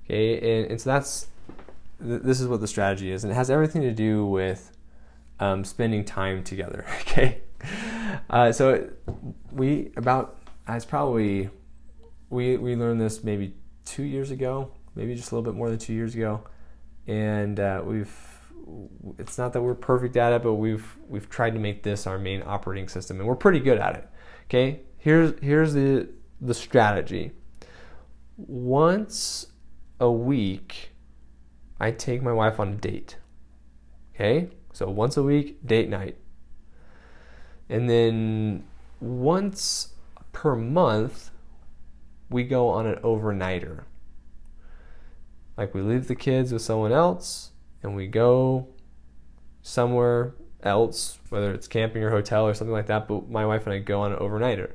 Okay, 0.06 0.62
and, 0.62 0.72
and 0.72 0.82
so 0.82 0.89
that's 0.89 1.27
th- 2.01 2.22
this 2.22 2.39
is 2.39 2.48
what 2.48 2.62
the 2.62 2.67
strategy 2.67 3.12
is, 3.12 3.24
and 3.24 3.32
it 3.32 3.36
has 3.36 3.50
everything 3.50 3.82
to 3.82 3.91
do 3.91 4.25
with 4.25 4.72
um, 5.39 5.63
spending 5.63 6.03
time 6.06 6.44
together. 6.44 6.86
Okay, 7.01 7.41
uh, 8.29 8.51
so 8.51 8.89
we 9.51 9.91
about 9.98 10.38
it's 10.70 10.86
probably 10.86 11.50
we 12.29 12.56
we 12.58 12.75
learned 12.75 13.01
this 13.01 13.24
maybe 13.24 13.56
two 13.86 14.03
years 14.03 14.29
ago, 14.29 14.72
maybe 14.96 15.15
just 15.15 15.32
a 15.32 15.36
little 15.36 15.51
bit 15.51 15.58
more 15.58 15.70
than 15.70 15.79
two 15.79 15.94
years 15.94 16.13
ago, 16.13 16.41
and 17.08 17.60
uh, 17.60 17.82
we've 17.84 18.37
it's 19.18 19.38
not 19.38 19.54
that 19.54 19.62
we're 19.62 19.76
perfect 19.76 20.18
at 20.18 20.34
it, 20.34 20.44
but 20.44 20.56
we've 20.56 20.98
we've 21.08 21.30
tried 21.30 21.54
to 21.54 21.60
make 21.60 21.84
this 21.84 22.08
our 22.08 22.18
main 22.18 22.44
operating 22.46 22.88
system, 22.88 23.20
and 23.20 23.28
we're 23.28 23.36
pretty 23.36 23.60
good 23.60 23.78
at 23.78 23.96
it. 23.96 24.10
Okay, 24.46 24.82
here's 24.98 25.34
here's 25.42 25.74
the 25.74 26.10
the 26.42 26.54
strategy. 26.54 27.32
Once 28.38 29.48
a 30.00 30.12
week, 30.12 30.92
I 31.80 31.92
take 31.92 32.22
my 32.22 32.34
wife 32.34 32.60
on 32.60 32.70
a 32.70 32.76
date. 32.76 33.18
Okay? 34.14 34.50
So 34.74 34.90
once 34.90 35.18
a 35.18 35.24
week, 35.24 35.66
date 35.66 35.90
night. 35.90 36.18
And 37.70 37.90
then 37.90 38.64
once 39.00 39.94
per 40.32 40.56
month, 40.56 41.32
we 42.30 42.44
go 42.44 42.70
on 42.70 42.86
an 42.86 42.96
overnighter. 42.98 43.84
Like 45.58 45.74
we 45.74 45.82
leave 45.82 46.08
the 46.08 46.16
kids 46.16 46.54
with 46.54 46.62
someone 46.62 46.92
else 46.92 47.52
and 47.88 47.96
we 47.96 48.08
go 48.08 48.67
somewhere 49.62 50.36
else, 50.62 51.20
whether 51.29 51.51
it's 51.53 51.67
camping 51.67 52.03
or 52.03 52.10
hotel 52.10 52.46
or 52.46 52.53
something 52.53 52.74
like 52.74 52.88
that, 52.88 53.08
but 53.08 53.29
my 53.29 53.46
wife 53.46 53.65
and 53.65 53.74
I 53.74 53.79
go 53.79 54.01
on 54.01 54.12
an 54.12 54.20
overnighter. 54.20 54.74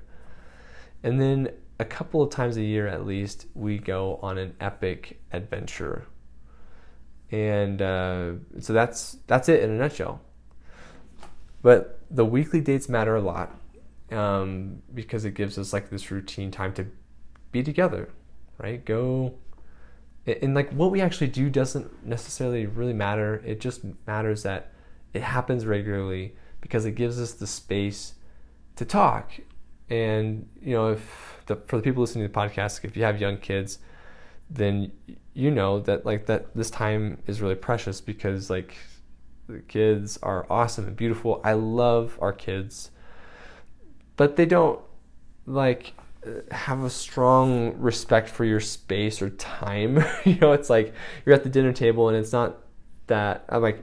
And 1.03 1.21
then 1.21 1.51
a 1.79 1.85
couple 1.85 2.23
of 2.23 2.31
times 2.31 2.57
a 2.57 2.63
year 2.63 2.87
at 2.87 3.07
least, 3.07 3.47
we 3.55 3.79
go 3.79 4.19
on 4.23 4.39
an 4.39 4.55
epic 4.61 5.21
adventure. 5.33 6.07
And 7.31 7.81
uh, 7.81 8.33
so 8.61 8.73
that's 8.73 9.17
that's 9.27 9.49
it 9.49 9.63
in 9.63 9.71
a 9.71 9.75
nutshell. 9.75 10.21
But 11.63 12.01
the 12.11 12.25
weekly 12.25 12.61
dates 12.61 12.89
matter 12.89 13.17
a 13.17 13.21
lot 13.21 13.57
um, 14.11 14.83
because 14.93 15.25
it 15.25 15.35
gives 15.35 15.59
us 15.59 15.73
like 15.73 15.91
this 15.91 16.11
routine 16.11 16.51
time 16.51 16.73
to 16.75 16.87
be 17.51 17.63
together, 17.63 18.11
right? 18.59 18.85
Go 18.85 19.35
and 20.27 20.55
like 20.55 20.71
what 20.73 20.91
we 20.91 21.01
actually 21.01 21.29
do 21.29 21.51
doesn't 21.51 22.07
necessarily 22.07 22.67
really 22.67 22.93
matter. 22.93 23.43
It 23.45 23.61
just 23.61 23.83
matters 24.07 24.45
that 24.45 24.73
it 25.13 25.23
happens 25.23 25.67
regularly 25.67 26.35
because 26.61 26.85
it 26.85 26.93
gives 26.93 27.21
us 27.21 27.33
the 27.33 27.47
space 27.47 28.15
to 28.77 28.85
talk. 28.85 29.33
And 29.91 30.49
you 30.61 30.75
know, 30.75 30.93
if 30.93 31.43
the, 31.47 31.57
for 31.67 31.77
the 31.77 31.83
people 31.83 32.03
listening 32.03 32.27
to 32.27 32.33
the 32.33 32.39
podcast, 32.39 32.85
if 32.85 32.97
you 32.97 33.03
have 33.03 33.21
young 33.21 33.37
kids, 33.39 33.79
then 34.49 34.93
you 35.35 35.51
know 35.51 35.81
that 35.81 36.07
like 36.07 36.27
that 36.27 36.55
this 36.55 36.71
time 36.71 37.19
is 37.27 37.41
really 37.41 37.55
precious 37.55 38.01
because 38.01 38.49
like 38.49 38.77
the 39.49 39.59
kids 39.61 40.19
are 40.23 40.47
awesome 40.49 40.87
and 40.87 40.97
beautiful. 40.97 41.41
I 41.45 41.55
love 41.55 42.17
our 42.21 42.33
kids, 42.33 42.91
but 44.17 44.37
they 44.37 44.47
don't 44.47 44.81
like 45.47 45.95
have 46.51 46.85
a 46.85 46.91
strong 46.91 47.79
respect 47.79 48.29
for 48.29 48.45
your 48.45 48.61
space 48.61 49.21
or 49.21 49.31
time. 49.31 50.05
you 50.25 50.37
know, 50.37 50.53
it's 50.53 50.71
like 50.71 50.95
you're 51.25 51.35
at 51.35 51.43
the 51.43 51.51
dinner 51.51 51.73
table 51.73 52.09
and 52.09 52.17
it's 52.17 52.33
not 52.33 52.59
that 53.09 53.45
I'm 53.49 53.63
like 53.63 53.83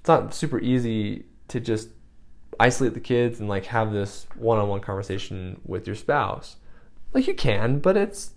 it's 0.00 0.08
not 0.08 0.34
super 0.34 0.58
easy 0.58 1.24
to 1.48 1.60
just 1.60 1.88
isolate 2.58 2.94
the 2.94 3.00
kids 3.00 3.40
and 3.40 3.48
like 3.48 3.66
have 3.66 3.92
this 3.92 4.26
one-on-one 4.36 4.80
conversation 4.80 5.60
with 5.64 5.86
your 5.86 5.96
spouse. 5.96 6.56
Like 7.12 7.26
you 7.26 7.34
can, 7.34 7.78
but 7.78 7.96
it's 7.96 8.32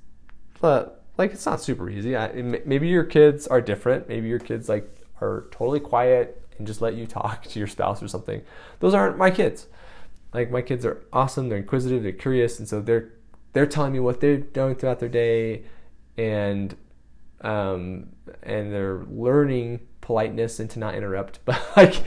but 0.59 1.03
like 1.17 1.31
it's 1.31 1.45
not 1.45 1.62
super 1.62 1.89
easy. 1.89 2.15
I, 2.15 2.31
maybe 2.41 2.88
your 2.88 3.03
kids 3.03 3.47
are 3.47 3.62
different. 3.62 4.07
Maybe 4.07 4.27
your 4.27 4.39
kids 4.39 4.67
like 4.67 4.89
are 5.21 5.45
totally 5.51 5.79
quiet 5.79 6.41
and 6.57 6.67
just 6.67 6.81
let 6.81 6.95
you 6.95 7.05
talk 7.05 7.43
to 7.43 7.59
your 7.59 7.67
spouse 7.67 8.01
or 8.01 8.07
something. 8.07 8.41
Those 8.79 8.93
aren't 8.93 9.17
my 9.17 9.31
kids. 9.31 9.67
Like 10.36 10.51
my 10.51 10.62
kids 10.62 10.86
are 10.86 11.01
awesome. 11.13 11.50
They're 11.50 11.60
inquisitive. 11.60 12.04
They're 12.04 12.12
curious, 12.12 12.60
and 12.60 12.68
so 12.68 12.82
they're 12.82 13.13
they're 13.54 13.65
telling 13.65 13.94
me 13.94 14.00
what 14.00 14.20
they're 14.20 14.38
doing 14.38 14.75
throughout 14.75 15.00
their 15.00 15.10
day, 15.10 15.63
and 16.18 16.75
um, 17.42 18.10
and 18.44 18.74
they're 18.74 19.06
learning 19.10 19.80
politeness 20.01 20.60
and 20.60 20.70
to 20.72 20.80
not 20.80 20.94
interrupt. 20.96 21.39
But 21.46 21.62
like 21.77 22.04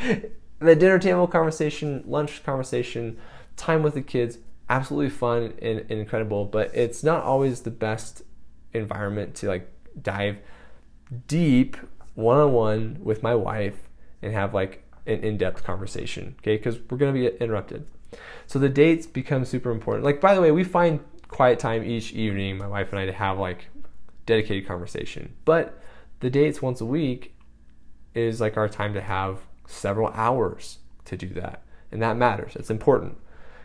the 0.58 0.76
dinner 0.76 0.98
table 0.98 1.26
conversation, 1.26 2.04
lunch 2.06 2.42
conversation, 2.44 3.16
time 3.56 3.82
with 3.82 3.94
the 3.94 4.02
kids, 4.02 4.38
absolutely 4.68 5.10
fun 5.10 5.54
and, 5.62 5.80
and 5.80 5.92
incredible. 5.92 6.44
But 6.44 6.74
it's 6.74 7.02
not 7.02 7.22
always 7.22 7.62
the 7.62 7.70
best 7.70 8.22
environment 8.74 9.34
to 9.36 9.48
like 9.48 9.72
dive 10.02 10.36
deep 11.26 11.76
one 12.14 12.38
on 12.38 12.52
one 12.52 12.98
with 13.00 13.22
my 13.22 13.34
wife 13.34 13.88
and 14.20 14.34
have 14.34 14.52
like 14.52 14.84
an 15.06 15.20
in 15.20 15.38
depth 15.38 15.64
conversation. 15.64 16.34
Okay, 16.40 16.56
because 16.56 16.78
we're 16.90 16.98
gonna 16.98 17.12
be 17.12 17.26
interrupted. 17.26 17.86
So 18.46 18.58
the 18.58 18.68
dates 18.68 19.06
become 19.06 19.44
super 19.44 19.70
important. 19.70 20.04
Like 20.04 20.20
by 20.20 20.34
the 20.34 20.40
way, 20.40 20.50
we 20.50 20.64
find 20.64 21.00
quiet 21.28 21.58
time 21.58 21.84
each 21.84 22.12
evening, 22.12 22.58
my 22.58 22.66
wife 22.66 22.90
and 22.90 22.98
I, 22.98 23.06
to 23.06 23.12
have 23.12 23.38
like 23.38 23.68
dedicated 24.26 24.66
conversation. 24.66 25.34
But 25.44 25.80
the 26.20 26.30
dates 26.30 26.62
once 26.62 26.80
a 26.80 26.86
week 26.86 27.34
is 28.14 28.40
like 28.40 28.56
our 28.56 28.68
time 28.68 28.94
to 28.94 29.00
have 29.00 29.38
several 29.66 30.08
hours 30.08 30.78
to 31.04 31.16
do 31.16 31.28
that. 31.30 31.62
And 31.92 32.02
that 32.02 32.16
matters. 32.16 32.56
It's 32.56 32.70
important 32.70 33.16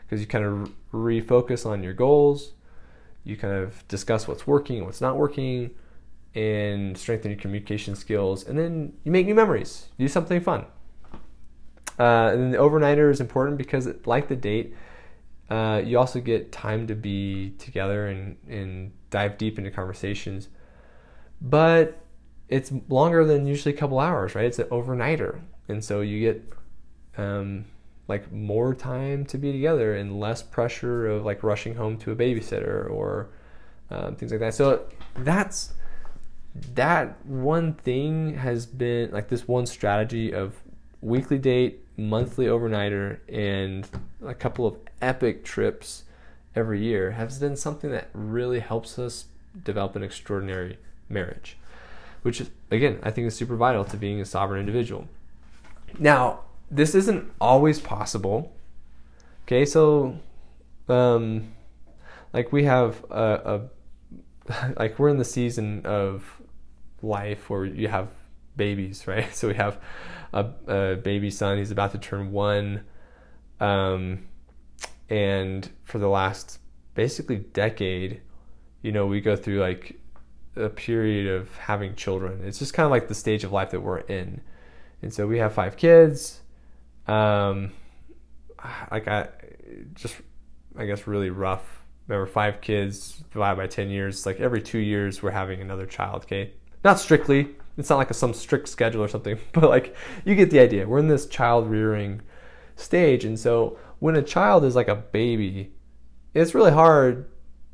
because 0.06 0.22
you 0.22 0.28
kind 0.28 0.46
of 0.46 0.72
refocus 0.94 1.66
on 1.66 1.84
your 1.84 1.94
goals, 1.94 2.54
you 3.24 3.36
kind 3.36 3.54
of 3.54 3.88
discuss 3.88 4.28
what's 4.28 4.46
working 4.46 4.78
and 4.78 4.86
what's 4.86 5.02
not 5.02 5.18
working, 5.18 5.72
and 6.36 6.98
strengthen 6.98 7.32
your 7.32 7.40
communication 7.40 7.96
skills, 7.96 8.44
and 8.46 8.58
then 8.58 8.94
you 9.04 9.12
make 9.12 9.26
new 9.26 9.36
memories. 9.36 9.88
do 9.98 10.08
something 10.08 10.42
fun. 10.42 10.66
Uh, 12.00 12.32
and 12.34 12.54
the 12.54 12.58
overnighter 12.58 13.12
is 13.12 13.22
important 13.22 13.58
because, 13.58 13.88
like 14.06 14.28
the 14.28 14.36
date, 14.36 14.76
uh, 15.50 15.82
you 15.84 16.00
also 16.00 16.20
get 16.20 16.52
time 16.52 16.88
to 16.88 16.96
be 16.96 17.52
together 17.60 18.08
and, 18.08 18.38
and 18.50 18.92
dive 19.10 19.38
deep 19.38 19.58
into 19.58 19.70
conversations. 19.70 20.50
But 21.42 22.00
it's 22.50 22.72
longer 22.90 23.26
than 23.26 23.46
usually 23.46 23.74
a 23.74 23.78
couple 23.78 24.00
hours, 24.00 24.36
right? 24.36 24.46
It's 24.46 24.60
an 24.60 24.68
overnighter. 24.68 25.42
And 25.68 25.84
so 25.84 26.02
you 26.02 26.20
get 26.20 26.54
um, 27.18 27.66
like 28.08 28.32
more 28.32 28.74
time 28.74 29.26
to 29.26 29.38
be 29.38 29.52
together 29.52 29.96
and 29.96 30.20
less 30.20 30.42
pressure 30.42 31.08
of 31.08 31.26
like 31.26 31.44
rushing 31.44 31.76
home 31.76 31.98
to 31.98 32.12
a 32.12 32.16
babysitter 32.16 32.90
or 32.90 33.30
um, 33.92 34.16
things 34.16 34.32
like 34.32 34.40
that. 34.40 34.54
So 34.54 34.86
that's 35.16 35.74
that 36.76 37.24
one 37.26 37.74
thing 37.74 38.36
has 38.36 38.66
been 38.66 39.12
like 39.12 39.30
this 39.30 39.48
one 39.48 39.66
strategy 39.66 40.34
of 40.34 40.56
weekly 41.02 41.38
date 41.38 41.83
monthly 41.98 42.46
overnighter 42.46 43.20
and 43.30 43.88
a 44.26 44.34
couple 44.34 44.66
of 44.66 44.78
epic 45.02 45.44
trips 45.44 46.04
every 46.56 46.84
year 46.84 47.12
has 47.12 47.40
been 47.40 47.56
something 47.56 47.92
that 47.92 48.10
really 48.14 48.60
helps 48.60 48.98
us 48.98 49.26
develop 49.64 49.96
an 49.96 50.04
extraordinary 50.04 50.78
marriage, 51.10 51.58
which 52.24 52.42
is, 52.42 52.50
again, 52.72 53.00
I 53.04 53.12
think 53.12 53.28
is 53.28 53.36
super 53.36 53.56
vital 53.56 53.86
to 53.86 53.98
being 53.98 54.20
a 54.22 54.26
sovereign 54.26 54.60
individual. 54.60 55.08
Now, 56.00 56.42
this 56.72 56.96
isn't 56.96 57.32
always 57.40 57.80
possible. 57.80 58.52
Okay, 59.46 59.66
so, 59.66 60.18
um, 60.90 61.54
like 62.34 62.52
we 62.52 62.64
have 62.64 63.04
a, 63.12 63.70
a 64.50 64.74
like 64.78 65.00
we're 65.00 65.10
in 65.10 65.18
the 65.18 65.26
season 65.26 65.86
of 65.86 66.42
life 67.02 67.50
where 67.50 67.66
you 67.66 67.88
have 67.88 68.10
babies, 68.56 69.04
right? 69.08 69.34
So 69.36 69.48
we 69.48 69.56
have 69.56 69.80
a, 70.34 70.50
a 70.68 70.96
baby 70.96 71.30
son. 71.30 71.58
He's 71.58 71.72
about 71.72 71.92
to 71.92 71.98
turn 71.98 72.32
one. 72.32 72.84
Um, 73.60 74.26
and 75.10 75.70
for 75.84 76.00
the 76.00 76.10
last 76.10 76.60
basically 76.96 77.38
decade, 77.38 78.22
you 78.82 78.92
know, 78.92 79.06
we 79.06 79.22
go 79.22 79.36
through 79.36 79.60
like 79.60 80.00
a 80.56 80.70
period 80.70 81.28
of 81.28 81.56
having 81.58 81.96
children. 81.96 82.42
It's 82.44 82.60
just 82.60 82.74
kind 82.74 82.86
of 82.86 82.92
like 82.92 83.08
the 83.08 83.16
stage 83.16 83.44
of 83.44 83.52
life 83.52 83.72
that 83.72 83.82
we're 83.82 84.00
in. 84.00 84.42
And 85.02 85.14
so 85.14 85.28
we 85.28 85.40
have 85.40 85.54
five 85.54 85.78
kids. 85.78 86.42
Um, 87.08 87.72
I 88.60 89.28
just, 89.94 90.16
I 90.78 90.86
guess, 90.86 91.08
really 91.08 91.30
rough. 91.30 91.84
Remember, 92.08 92.26
five 92.26 92.62
kids 92.62 93.24
divided 93.32 93.58
by 93.58 93.68
10 93.68 93.90
years. 93.90 94.26
Like 94.26 94.40
every 94.40 94.62
two 94.62 94.80
years, 94.80 95.22
we're 95.22 95.32
having 95.32 95.62
another 95.62 95.86
child, 95.86 96.24
okay? 96.24 96.54
Not 96.84 97.00
strictly, 97.00 97.50
it's 97.78 97.90
not 97.90 97.98
like 97.98 98.12
a, 98.12 98.14
some 98.14 98.34
strict 98.34 98.68
schedule 98.68 99.04
or 99.04 99.08
something, 99.08 99.38
but 99.54 99.70
like 99.70 99.96
you 100.26 100.36
get 100.36 100.50
the 100.50 100.60
idea. 100.60 100.88
We're 100.88 101.00
in 101.00 101.08
this 101.08 101.26
child 101.28 101.70
rearing 101.70 102.22
stage, 102.76 103.26
and 103.26 103.40
so 103.40 103.78
when 104.00 104.16
a 104.16 104.22
child 104.22 104.66
is 104.66 104.76
like 104.76 104.88
a 104.88 104.96
baby, 104.96 105.74
it's 106.34 106.56
really 106.56 106.72
hard 106.72 107.30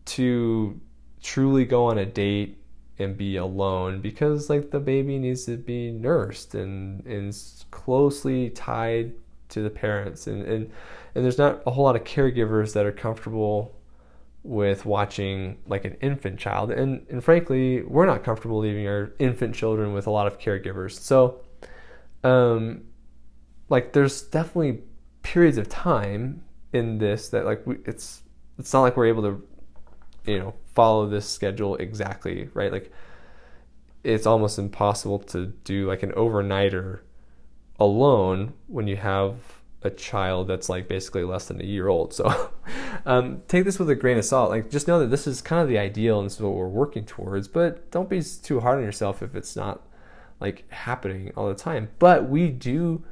to 0.06 0.80
truly 1.22 1.66
go 1.66 1.86
on 1.86 1.98
a 1.98 2.06
date 2.06 2.58
and 2.98 3.18
be 3.18 3.38
alone 3.38 4.02
because 4.02 4.50
like 4.50 4.72
the 4.72 4.80
baby 4.80 5.18
needs 5.18 5.46
to 5.46 5.58
be 5.58 5.92
nursed 5.92 6.54
and 6.54 7.06
and 7.06 7.36
closely 7.72 8.50
tied 8.50 9.14
to 9.48 9.62
the 9.62 9.70
parents 9.70 10.28
and 10.28 10.44
and 10.44 10.70
and 11.16 11.24
there's 11.24 11.38
not 11.38 11.62
a 11.66 11.72
whole 11.72 11.86
lot 11.86 11.96
of 11.96 12.04
caregivers 12.04 12.74
that 12.74 12.86
are 12.86 12.92
comfortable 12.92 13.79
with 14.44 14.86
watching 14.86 15.58
like 15.68 15.86
an 15.86 15.96
infant 16.02 16.40
child. 16.40 16.72
And 16.72 17.06
and 17.10 17.24
frankly 17.24 17.84
we're 17.84 18.06
not 18.06 18.24
comfortable 18.24 18.60
leaving 18.60 18.88
our 18.88 19.12
infant 19.20 19.56
children 19.56 19.94
with 19.94 20.08
a 20.08 20.12
lot 20.12 20.28
of 20.28 20.40
caregivers. 20.40 21.00
So 21.00 21.42
um 22.24 22.84
like 23.70 23.94
there's 23.94 24.22
definitely 24.22 24.82
periods 25.22 25.58
of 25.58 25.70
time 25.70 26.44
in 26.74 26.98
this 26.98 27.30
that 27.30 27.46
like 27.46 27.66
we, 27.68 27.78
it's 27.86 28.24
it's 28.58 28.74
not 28.74 28.82
like 28.82 28.96
we're 28.98 29.08
able 29.08 29.24
to 29.24 29.48
you 30.26 30.40
know 30.40 30.54
follow 30.74 31.08
this 31.08 31.28
schedule 31.28 31.76
exactly 31.76 32.50
right? 32.54 32.72
Like 32.72 32.92
it's 34.04 34.26
almost 34.26 34.58
impossible 34.58 35.20
to 35.20 35.48
do 35.48 35.88
like 35.88 36.04
an 36.04 36.12
overnighter 36.12 37.02
alone 37.80 38.54
when 38.68 38.88
you 38.88 38.96
have 38.96 39.59
a 39.82 39.90
child 39.90 40.48
that's 40.48 40.68
like 40.68 40.88
basically 40.88 41.24
less 41.24 41.48
than 41.48 41.62
a 41.62 41.66
year 41.66 41.88
old. 41.88 42.14
So 42.14 42.52
um, 43.06 43.42
take 43.48 43.64
this 43.66 43.80
with 43.80 43.90
a 43.90 43.96
grain 43.96 44.18
of 44.18 44.26
salt. 44.26 44.50
Like 44.50 44.70
just 44.70 44.88
know 44.88 45.00
that 45.00 45.08
this 45.08 45.26
is 45.26 45.42
kind 45.42 45.62
of 45.62 45.70
the 45.70 45.78
ideal 45.78 46.20
and 46.20 46.26
this 46.26 46.36
is 46.36 46.42
what 46.42 46.54
we're 46.54 46.68
working 46.68 47.06
towards. 47.06 47.48
But 47.48 47.90
don't 47.92 48.10
be 48.10 48.22
too 48.22 48.60
hard 48.60 48.80
on 48.80 48.84
yourself 48.84 49.24
if 49.24 49.36
it's 49.36 49.56
not 49.56 49.82
like 50.40 50.70
happening 50.72 51.32
all 51.36 51.48
the 51.48 51.56
time. 51.56 51.90
But 51.98 52.30
we 52.30 52.50
do 52.50 53.04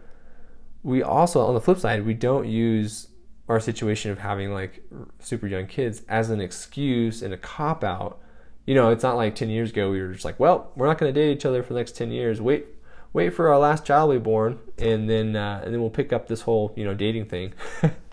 we 0.83 1.01
also 1.01 1.41
on 1.45 1.53
the 1.53 1.61
flip 1.61 1.79
side, 1.79 2.05
we 2.05 2.13
don't 2.13 2.47
use 2.47 3.07
our 3.49 3.59
situation 3.59 4.11
of 4.11 4.19
having 4.19 4.51
like 4.51 4.83
super 5.19 5.47
young 5.47 5.67
kids 5.67 6.01
as 6.09 6.29
an 6.29 6.41
excuse 6.41 7.21
and 7.21 7.33
a 7.33 7.37
cop 7.37 7.83
out. 7.83 8.19
You 8.65 8.75
know, 8.75 8.91
it's 8.91 9.03
not 9.03 9.15
like 9.15 9.35
10 9.35 9.49
years 9.49 9.69
ago 9.71 9.89
we 9.89 10.01
were 10.01 10.11
just 10.11 10.25
like, 10.25 10.39
well, 10.39 10.71
we're 10.75 10.87
not 10.87 10.97
going 10.97 11.13
to 11.13 11.19
date 11.19 11.31
each 11.31 11.45
other 11.45 11.63
for 11.63 11.73
the 11.73 11.79
next 11.79 11.95
10 11.95 12.11
years. 12.11 12.41
Wait, 12.41 12.65
wait 13.13 13.31
for 13.31 13.49
our 13.49 13.57
last 13.57 13.85
child 13.85 14.11
to 14.11 14.19
be 14.19 14.23
born, 14.23 14.59
and 14.77 15.09
then 15.09 15.35
uh, 15.35 15.61
and 15.63 15.73
then 15.73 15.81
we'll 15.81 15.89
pick 15.89 16.13
up 16.13 16.27
this 16.27 16.41
whole 16.41 16.73
you 16.75 16.85
know 16.85 16.93
dating 16.93 17.25
thing. 17.25 17.53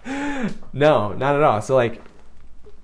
no, 0.72 1.12
not 1.12 1.36
at 1.36 1.42
all. 1.42 1.60
So 1.62 1.74
like 1.74 2.00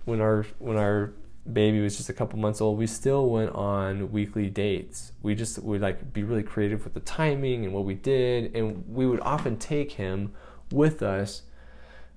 when 0.05 0.21
our 0.21 0.47
when 0.59 0.77
our 0.77 1.13
baby 1.51 1.81
was 1.81 1.97
just 1.97 2.09
a 2.09 2.13
couple 2.13 2.39
months 2.39 2.61
old, 2.61 2.79
we 2.79 2.87
still 2.87 3.29
went 3.29 3.51
on 3.55 4.13
weekly 4.13 4.49
dates. 4.49 5.13
We 5.23 5.35
just 5.35 5.59
would 5.59 5.81
like 5.81 6.13
be 6.13 6.23
really 6.23 6.43
creative 6.43 6.85
with 6.85 6.95
the 6.95 7.01
timing 7.01 7.65
and 7.65 7.73
what 7.73 7.85
we 7.85 7.95
did, 7.95 8.55
and 8.55 8.85
we 8.89 9.07
would 9.07 9.21
often 9.21 9.57
take 9.57 9.93
him 9.93 10.33
with 10.71 11.03
us, 11.03 11.43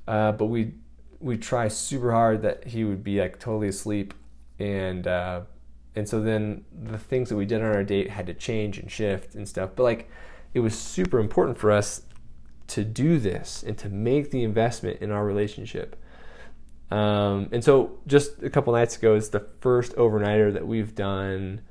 uh, 0.08 0.32
but 0.34 0.46
we 0.46 0.74
we 1.20 1.38
try 1.38 1.68
super 1.70 2.12
hard 2.12 2.42
that 2.42 2.66
he 2.68 2.84
would 2.84 3.04
be 3.04 3.20
like 3.20 3.40
totally 3.40 3.70
asleep, 3.70 4.14
and 4.60 5.08
uh, 5.08 5.42
and 5.96 6.08
so 6.08 6.22
then 6.22 6.66
the 6.72 6.98
things 6.98 7.30
that 7.30 7.36
we 7.36 7.46
did 7.46 7.62
on 7.62 7.68
our 7.68 7.84
date 7.84 8.10
had 8.10 8.28
to 8.28 8.34
change 8.34 8.78
and 8.78 8.92
shift 8.92 9.36
and 9.36 9.48
stuff. 9.48 9.72
But 9.76 9.84
like 9.84 10.10
it 10.54 10.60
was 10.60 10.78
super 10.78 11.20
important 11.20 11.58
for 11.58 11.72
us 11.72 12.04
to 12.68 12.84
do 12.84 13.20
this 13.20 13.64
and 13.64 13.78
to 13.78 13.90
make 13.90 14.32
the 14.32 14.44
investment 14.44 15.02
in 15.02 15.12
our 15.12 15.26
relationship 15.26 15.98
um, 16.94 17.50
and 17.52 17.64
so 17.64 17.98
just 18.06 18.44
a 18.44 18.52
couple 18.52 18.72
nights 18.72 18.96
ago 18.98 19.16
is 19.16 19.30
the 19.30 19.48
first 19.62 19.96
overnighter 19.96 20.54
that 20.54 20.68
we've 20.68 20.94
done 20.94 21.62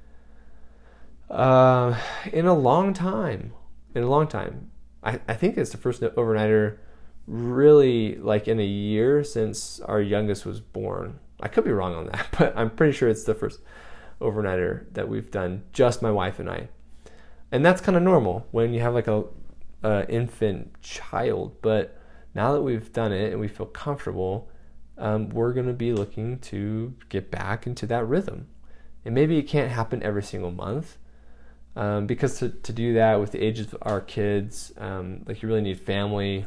uh, 1.30 1.96
in 2.32 2.46
a 2.46 2.54
long 2.54 2.92
time. 2.92 3.52
In 3.94 4.02
a 4.02 4.08
long 4.08 4.26
time. 4.26 4.72
I, 5.00 5.20
I 5.28 5.34
think 5.34 5.56
it's 5.56 5.70
the 5.70 5.76
first 5.76 6.02
overnighter 6.02 6.78
really 7.28 8.16
like 8.16 8.48
in 8.48 8.58
a 8.58 8.64
year 8.64 9.22
since 9.22 9.78
our 9.80 10.00
youngest 10.00 10.44
was 10.44 10.60
born. 10.60 11.20
I 11.38 11.46
could 11.46 11.64
be 11.64 11.70
wrong 11.70 11.94
on 11.94 12.06
that, 12.06 12.26
but 12.36 12.52
I'm 12.56 12.70
pretty 12.70 12.92
sure 12.92 13.08
it's 13.08 13.22
the 13.22 13.34
first 13.34 13.60
overnighter 14.22 14.92
that 14.92 15.08
we've 15.08 15.30
done, 15.30 15.64
just 15.72 16.02
my 16.02 16.10
wife 16.10 16.38
and 16.38 16.48
I. 16.48 16.68
And 17.50 17.64
that's 17.64 17.80
kind 17.80 17.96
of 17.96 18.02
normal 18.02 18.46
when 18.50 18.72
you 18.72 18.80
have 18.80 18.94
like 18.94 19.08
a, 19.08 19.24
a 19.82 20.08
infant 20.08 20.80
child. 20.80 21.60
But 21.60 21.98
now 22.34 22.52
that 22.52 22.62
we've 22.62 22.92
done 22.92 23.12
it 23.12 23.32
and 23.32 23.40
we 23.40 23.48
feel 23.48 23.66
comfortable, 23.66 24.48
um, 24.96 25.28
we're 25.30 25.52
going 25.52 25.66
to 25.66 25.72
be 25.72 25.92
looking 25.92 26.38
to 26.38 26.94
get 27.08 27.30
back 27.30 27.66
into 27.66 27.86
that 27.86 28.06
rhythm. 28.06 28.48
And 29.04 29.14
maybe 29.14 29.36
it 29.38 29.42
can't 29.42 29.70
happen 29.70 30.02
every 30.02 30.22
single 30.22 30.50
month 30.52 30.96
um, 31.74 32.06
because 32.06 32.38
to, 32.38 32.50
to 32.50 32.72
do 32.72 32.94
that 32.94 33.20
with 33.20 33.32
the 33.32 33.42
ages 33.42 33.72
of 33.72 33.78
our 33.82 34.00
kids, 34.00 34.72
um, 34.78 35.22
like 35.26 35.42
you 35.42 35.48
really 35.48 35.62
need 35.62 35.80
family 35.80 36.46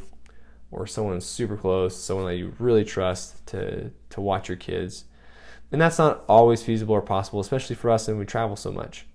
or 0.70 0.86
someone 0.86 1.20
super 1.20 1.56
close, 1.56 1.96
someone 1.96 2.26
that 2.26 2.36
you 2.36 2.54
really 2.58 2.84
trust 2.84 3.46
to, 3.46 3.90
to 4.10 4.20
watch 4.20 4.48
your 4.48 4.56
kids. 4.56 5.04
And 5.72 5.80
that's 5.80 5.98
not 5.98 6.24
always 6.28 6.62
feasible 6.62 6.94
or 6.94 7.02
possible, 7.02 7.40
especially 7.40 7.76
for 7.76 7.90
us 7.90 8.08
and 8.08 8.18
we 8.18 8.24
travel 8.24 8.56
so 8.56 8.70
much. 8.70 9.06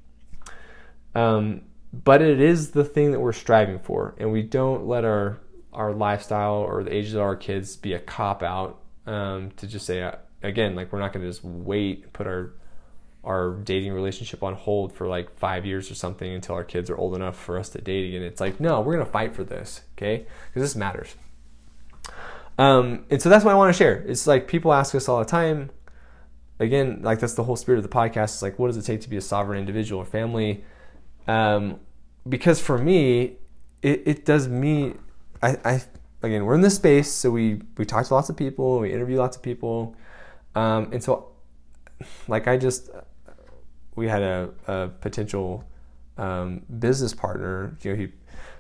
Um, 1.16 1.62
but 1.94 2.22
it 2.22 2.40
is 2.40 2.72
the 2.72 2.84
thing 2.84 3.12
that 3.12 3.20
we're 3.20 3.34
striving 3.34 3.80
for, 3.80 4.16
and 4.18 4.32
we 4.32 4.44
don't 4.44 4.88
let 4.88 5.04
our 5.04 5.40
our 5.74 5.94
lifestyle 5.94 6.56
or 6.56 6.84
the 6.84 6.94
ages 6.94 7.14
of 7.14 7.22
our 7.22 7.36
kids 7.36 7.78
be 7.78 7.94
a 7.94 8.00
cop 8.00 8.44
out 8.44 8.82
um, 9.08 9.52
to 9.56 9.66
just 9.68 9.86
say 9.86 10.02
uh, 10.02 10.16
again, 10.44 10.76
like 10.76 10.92
we're 10.92 11.00
not 11.00 11.14
going 11.14 11.26
to 11.26 11.30
just 11.30 11.44
wait, 11.44 12.04
and 12.04 12.14
put 12.14 12.28
our 12.28 12.54
our 13.24 13.52
dating 13.52 13.94
relationship 13.94 14.42
on 14.42 14.56
hold 14.56 14.92
for 14.92 15.08
like 15.08 15.38
five 15.38 15.64
years 15.64 15.92
or 15.92 15.96
something 15.96 16.34
until 16.34 16.56
our 16.56 16.64
kids 16.64 16.90
are 16.90 16.98
old 16.98 17.14
enough 17.14 17.38
for 17.38 17.60
us 17.60 17.70
to 17.70 17.80
date 17.80 18.08
again. 18.08 18.24
It's 18.24 18.42
like 18.42 18.60
no, 18.60 18.82
we're 18.82 18.94
going 18.94 19.06
to 19.06 19.12
fight 19.12 19.36
for 19.36 19.44
this, 19.44 19.82
okay? 19.98 20.26
Because 20.48 20.62
this 20.62 20.76
matters. 20.76 21.16
Um, 22.58 23.06
and 23.10 23.22
so 23.22 23.30
that's 23.30 23.44
what 23.44 23.52
I 23.52 23.56
want 23.56 23.74
to 23.74 23.78
share. 23.78 24.04
It's 24.08 24.28
like 24.28 24.48
people 24.48 24.74
ask 24.74 24.96
us 24.96 25.10
all 25.10 25.20
the 25.20 25.26
time. 25.26 25.72
Again, 26.62 27.02
like 27.02 27.20
that's 27.20 27.34
the 27.34 27.44
whole 27.44 27.56
spirit 27.56 27.80
of 27.80 27.84
the 27.84 27.90
podcast. 27.90 28.26
It's 28.26 28.42
like, 28.44 28.60
what 28.60 28.68
does 28.68 28.78
it 28.78 28.84
take 28.84 29.02
to 29.02 29.10
be 29.10 29.18
a 29.18 29.22
sovereign 29.22 29.58
individual 29.58 30.04
or 30.04 30.06
family? 30.06 30.64
Um, 31.28 31.80
because 32.30 32.62
for 32.62 32.78
me, 32.78 33.38
it, 33.82 34.04
it 34.06 34.26
does 34.26 34.48
me. 34.48 34.94
I, 35.42 35.58
I 35.66 35.82
again, 36.22 36.46
we're 36.46 36.54
in 36.54 36.62
this 36.62 36.76
space, 36.76 37.12
so 37.12 37.32
we 37.32 37.64
we 37.78 37.86
talk 37.86 38.06
to 38.06 38.14
lots 38.14 38.30
of 38.30 38.38
people, 38.38 38.80
we 38.80 38.94
interview 38.94 39.18
lots 39.18 39.36
of 39.36 39.42
people, 39.42 39.96
um, 40.54 40.90
and 40.94 41.04
so 41.04 41.32
like 42.28 42.48
I 42.48 42.58
just 42.58 42.92
we 43.96 44.08
had 44.08 44.22
a, 44.22 44.50
a 44.68 44.90
potential 45.02 45.64
um, 46.18 46.62
business 46.80 47.14
partner. 47.14 47.76
You 47.82 47.92
know, 47.92 47.98
he 47.98 48.10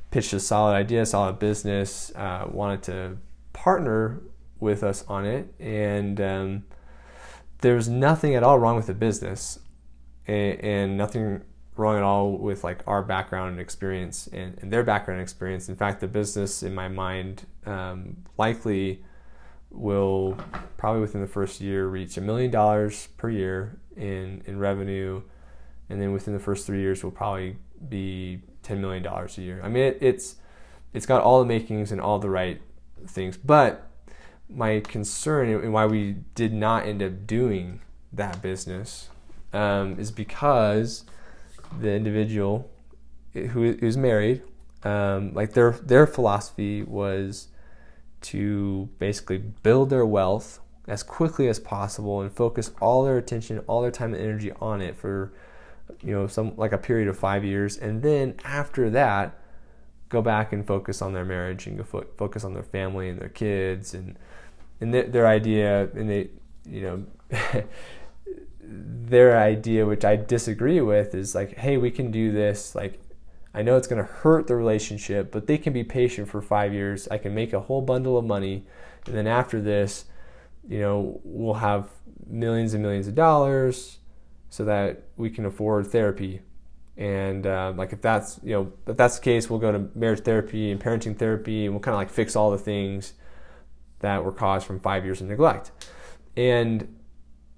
pitched 0.09 0.33
a 0.33 0.39
solid 0.39 0.73
idea, 0.73 1.05
solid 1.05 1.37
business, 1.37 2.11
uh, 2.15 2.47
wanted 2.49 2.81
to 2.83 3.17
partner 3.53 4.21
with 4.59 4.83
us 4.83 5.05
on 5.07 5.25
it, 5.25 5.53
and 5.59 6.19
there 7.61 7.75
was 7.75 7.87
nothing 7.87 8.35
at 8.35 8.43
all 8.43 8.59
wrong 8.59 8.75
with 8.75 8.87
the 8.87 8.93
business, 8.93 9.59
and, 10.27 10.59
and 10.59 10.97
nothing 10.97 11.41
wrong 11.77 11.95
at 11.95 12.03
all 12.03 12.37
with 12.37 12.63
like 12.63 12.83
our 12.85 13.01
background 13.01 13.51
and 13.51 13.59
experience 13.59 14.27
and, 14.27 14.57
and, 14.61 14.71
their 14.71 14.83
background 14.83 15.19
and 15.19 15.23
experience. 15.23 15.69
In 15.69 15.75
fact, 15.75 16.01
the 16.01 16.07
business 16.07 16.63
in 16.63 16.75
my 16.75 16.87
mind 16.87 17.45
um, 17.65 18.17
likely 18.37 19.03
will 19.69 20.37
probably 20.77 21.01
within 21.01 21.21
the 21.21 21.27
first 21.27 21.61
year 21.61 21.87
reach 21.87 22.17
a 22.17 22.21
million 22.21 22.51
dollars 22.51 23.07
per 23.17 23.29
year 23.29 23.79
in 23.95 24.41
in 24.45 24.59
revenue, 24.59 25.21
and 25.89 26.01
then 26.01 26.11
within 26.11 26.33
the 26.33 26.39
first 26.39 26.65
three 26.65 26.81
years 26.81 27.03
will 27.03 27.11
probably 27.11 27.55
be 27.87 28.41
ten 28.63 28.81
million 28.81 29.03
dollars 29.03 29.37
a 29.37 29.41
year. 29.41 29.61
I 29.63 29.69
mean, 29.69 29.83
it, 29.83 29.97
it's 30.01 30.35
it's 30.93 31.05
got 31.05 31.21
all 31.21 31.39
the 31.39 31.45
makings 31.45 31.91
and 31.91 32.01
all 32.01 32.19
the 32.19 32.29
right 32.29 32.61
things, 33.07 33.37
but 33.37 33.90
my 34.53 34.79
concern 34.81 35.49
and 35.49 35.73
why 35.73 35.85
we 35.85 36.17
did 36.35 36.53
not 36.53 36.85
end 36.85 37.01
up 37.01 37.25
doing 37.25 37.81
that 38.13 38.41
business 38.41 39.09
um, 39.53 39.99
is 39.99 40.11
because 40.11 41.05
the 41.79 41.91
individual 41.91 42.69
who's 43.33 43.97
married, 43.97 44.41
um, 44.83 45.33
like 45.33 45.53
their 45.53 45.71
their 45.71 46.05
philosophy 46.05 46.83
was 46.83 47.47
to 48.21 48.89
basically 48.99 49.37
build 49.37 49.89
their 49.89 50.05
wealth 50.05 50.59
as 50.87 51.03
quickly 51.03 51.47
as 51.47 51.59
possible 51.59 52.21
and 52.21 52.35
focus 52.35 52.71
all 52.81 53.03
their 53.03 53.17
attention, 53.17 53.59
all 53.59 53.81
their 53.81 53.91
time 53.91 54.13
and 54.13 54.21
energy 54.21 54.51
on 54.59 54.81
it 54.81 54.97
for 54.97 55.31
you 56.01 56.11
know 56.11 56.27
some 56.27 56.55
like 56.57 56.73
a 56.73 56.77
period 56.77 57.07
of 57.07 57.17
five 57.17 57.45
years, 57.45 57.77
and 57.77 58.01
then 58.01 58.35
after 58.43 58.89
that, 58.89 59.37
go 60.09 60.21
back 60.21 60.51
and 60.51 60.67
focus 60.67 61.01
on 61.01 61.13
their 61.13 61.25
marriage 61.25 61.67
and 61.67 61.77
go 61.77 61.83
fo- 61.83 62.07
focus 62.17 62.43
on 62.43 62.53
their 62.53 62.63
family 62.63 63.07
and 63.07 63.19
their 63.19 63.29
kids 63.29 63.93
and 63.93 64.17
and 64.81 64.93
their, 64.93 65.27
idea 65.27 65.89
and 65.93 66.09
they 66.09 66.29
you 66.65 66.81
know 66.81 67.05
their 68.71 69.37
idea, 69.37 69.85
which 69.85 70.05
I 70.05 70.15
disagree 70.15 70.81
with, 70.81 71.13
is 71.13 71.35
like, 71.35 71.57
hey, 71.57 71.77
we 71.77 71.91
can 71.91 72.11
do 72.11 72.31
this. 72.31 72.75
Like, 72.75 72.99
I 73.53 73.61
know 73.61 73.75
it's 73.75 73.87
going 73.87 74.03
to 74.03 74.09
hurt 74.09 74.47
the 74.47 74.55
relationship, 74.55 75.31
but 75.31 75.47
they 75.47 75.57
can 75.57 75.73
be 75.73 75.83
patient 75.83 76.29
for 76.29 76.41
five 76.41 76.73
years. 76.73 77.07
I 77.09 77.17
can 77.17 77.35
make 77.35 77.53
a 77.53 77.59
whole 77.59 77.81
bundle 77.81 78.17
of 78.17 78.25
money. 78.25 78.65
And 79.05 79.15
then 79.15 79.27
after 79.27 79.59
this, 79.59 80.05
you 80.67 80.79
know, 80.79 81.19
we'll 81.23 81.55
have 81.55 81.89
millions 82.27 82.73
and 82.73 82.81
millions 82.81 83.07
of 83.07 83.15
dollars 83.15 83.97
so 84.49 84.63
that 84.65 85.03
we 85.17 85.29
can 85.29 85.45
afford 85.45 85.87
therapy. 85.87 86.41
And 86.95 87.45
uh, 87.45 87.73
like, 87.75 87.93
if 87.93 88.01
that's, 88.01 88.39
you 88.43 88.53
know, 88.53 88.71
if 88.87 88.95
that's 88.95 89.17
the 89.17 89.23
case, 89.23 89.49
we'll 89.49 89.59
go 89.59 89.71
to 89.71 89.89
marriage 89.95 90.21
therapy 90.21 90.71
and 90.71 90.79
parenting 90.79 91.17
therapy 91.17 91.65
and 91.65 91.73
we'll 91.73 91.81
kind 91.81 91.95
of 91.95 91.99
like 91.99 92.09
fix 92.09 92.35
all 92.35 92.51
the 92.51 92.57
things 92.57 93.13
that 94.01 94.23
were 94.23 94.31
caused 94.31 94.65
from 94.67 94.79
five 94.79 95.05
years 95.05 95.21
of 95.21 95.27
neglect. 95.27 95.71
And 96.35 96.97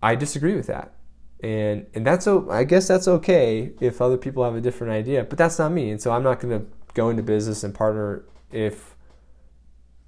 I 0.01 0.15
disagree 0.15 0.56
with 0.56 0.67
that. 0.67 0.93
And 1.41 1.88
and 1.93 2.08
that's 2.08 2.25
I 2.25 2.63
guess 2.63 2.88
that's 2.88 3.08
okay 3.08 3.71
if 3.82 4.01
other 4.01 4.17
people 4.17 4.45
have 4.45 4.56
a 4.56 4.62
different 4.62 4.93
idea, 4.93 5.25
but 5.25 5.38
that's 5.38 5.60
not 5.60 5.73
me, 5.73 5.91
and 5.91 6.01
so 6.01 6.12
I'm 6.12 6.23
not 6.23 6.39
going 6.39 6.58
to 6.58 6.65
go 6.93 7.10
into 7.10 7.21
business 7.21 7.65
and 7.65 7.75
partner 7.75 8.23
if 8.51 8.95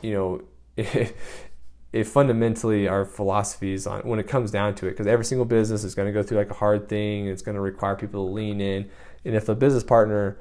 you 0.01 0.13
know 0.13 0.41
if, 0.77 1.13
if 1.91 2.07
fundamentally 2.07 2.87
our 2.87 3.03
philosophies 3.03 3.85
on 3.85 4.01
when 4.07 4.17
it 4.17 4.29
comes 4.29 4.49
down 4.49 4.75
to 4.75 4.87
it, 4.87 4.91
because 4.91 5.07
every 5.07 5.25
single 5.25 5.45
business 5.45 5.83
is 5.83 5.93
going 5.93 6.05
to 6.05 6.13
go 6.13 6.23
through 6.23 6.37
like 6.37 6.51
a 6.51 6.55
hard 6.55 6.87
thing, 6.87 7.27
it's 7.27 7.41
going 7.41 7.55
to 7.55 7.61
require 7.61 7.97
people 7.97 8.25
to 8.25 8.31
lean 8.31 8.61
in, 8.61 8.89
and 9.25 9.35
if 9.35 9.49
a 9.49 9.55
business 9.55 9.83
partner 9.83 10.37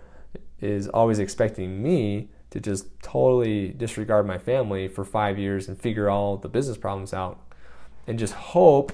is 0.61 0.87
always 0.88 1.18
expecting 1.18 1.83
me 1.83 2.28
to 2.54 2.60
just 2.60 2.86
totally 3.02 3.70
disregard 3.70 4.24
my 4.24 4.38
family 4.38 4.86
for 4.86 5.04
five 5.04 5.40
years 5.40 5.66
and 5.66 5.76
figure 5.76 6.08
all 6.08 6.36
the 6.36 6.48
business 6.48 6.76
problems 6.76 7.12
out 7.12 7.40
and 8.06 8.16
just 8.16 8.32
hope 8.32 8.92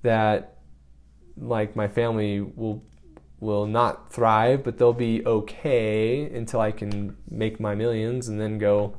that 0.00 0.56
like 1.36 1.76
my 1.76 1.86
family 1.86 2.40
will 2.40 2.82
will 3.38 3.66
not 3.66 4.10
thrive, 4.10 4.64
but 4.64 4.78
they'll 4.78 4.94
be 4.94 5.24
okay 5.26 6.24
until 6.24 6.62
I 6.62 6.72
can 6.72 7.18
make 7.30 7.60
my 7.60 7.74
millions 7.74 8.28
and 8.28 8.40
then 8.40 8.56
go 8.56 8.96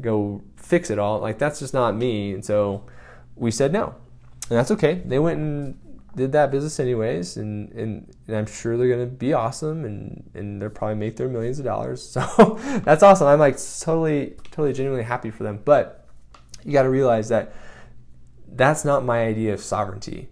go 0.00 0.42
fix 0.56 0.90
it 0.90 0.98
all. 0.98 1.20
Like 1.20 1.38
that's 1.38 1.60
just 1.60 1.72
not 1.72 1.94
me. 1.94 2.32
And 2.32 2.44
so 2.44 2.84
we 3.36 3.52
said 3.52 3.72
no. 3.72 3.94
And 4.50 4.58
that's 4.58 4.72
okay. 4.72 5.02
They 5.04 5.20
went 5.20 5.38
and 5.38 5.78
did 6.16 6.32
that 6.32 6.50
business 6.50 6.78
anyways, 6.78 7.36
and, 7.36 7.70
and, 7.72 8.14
and 8.26 8.36
I'm 8.36 8.46
sure 8.46 8.76
they're 8.76 8.88
gonna 8.88 9.06
be 9.06 9.32
awesome, 9.32 9.84
and 9.84 10.30
and 10.34 10.60
they'll 10.60 10.70
probably 10.70 10.96
make 10.96 11.16
their 11.16 11.28
millions 11.28 11.58
of 11.58 11.64
dollars. 11.64 12.02
So 12.36 12.58
that's 12.84 13.02
awesome. 13.02 13.26
I'm 13.26 13.38
like 13.38 13.56
totally, 13.56 14.36
totally, 14.50 14.72
genuinely 14.72 15.04
happy 15.04 15.30
for 15.30 15.42
them. 15.42 15.60
But 15.64 16.06
you 16.64 16.72
got 16.72 16.84
to 16.84 16.90
realize 16.90 17.28
that 17.28 17.54
that's 18.48 18.84
not 18.84 19.04
my 19.04 19.24
idea 19.24 19.52
of 19.52 19.60
sovereignty. 19.60 20.28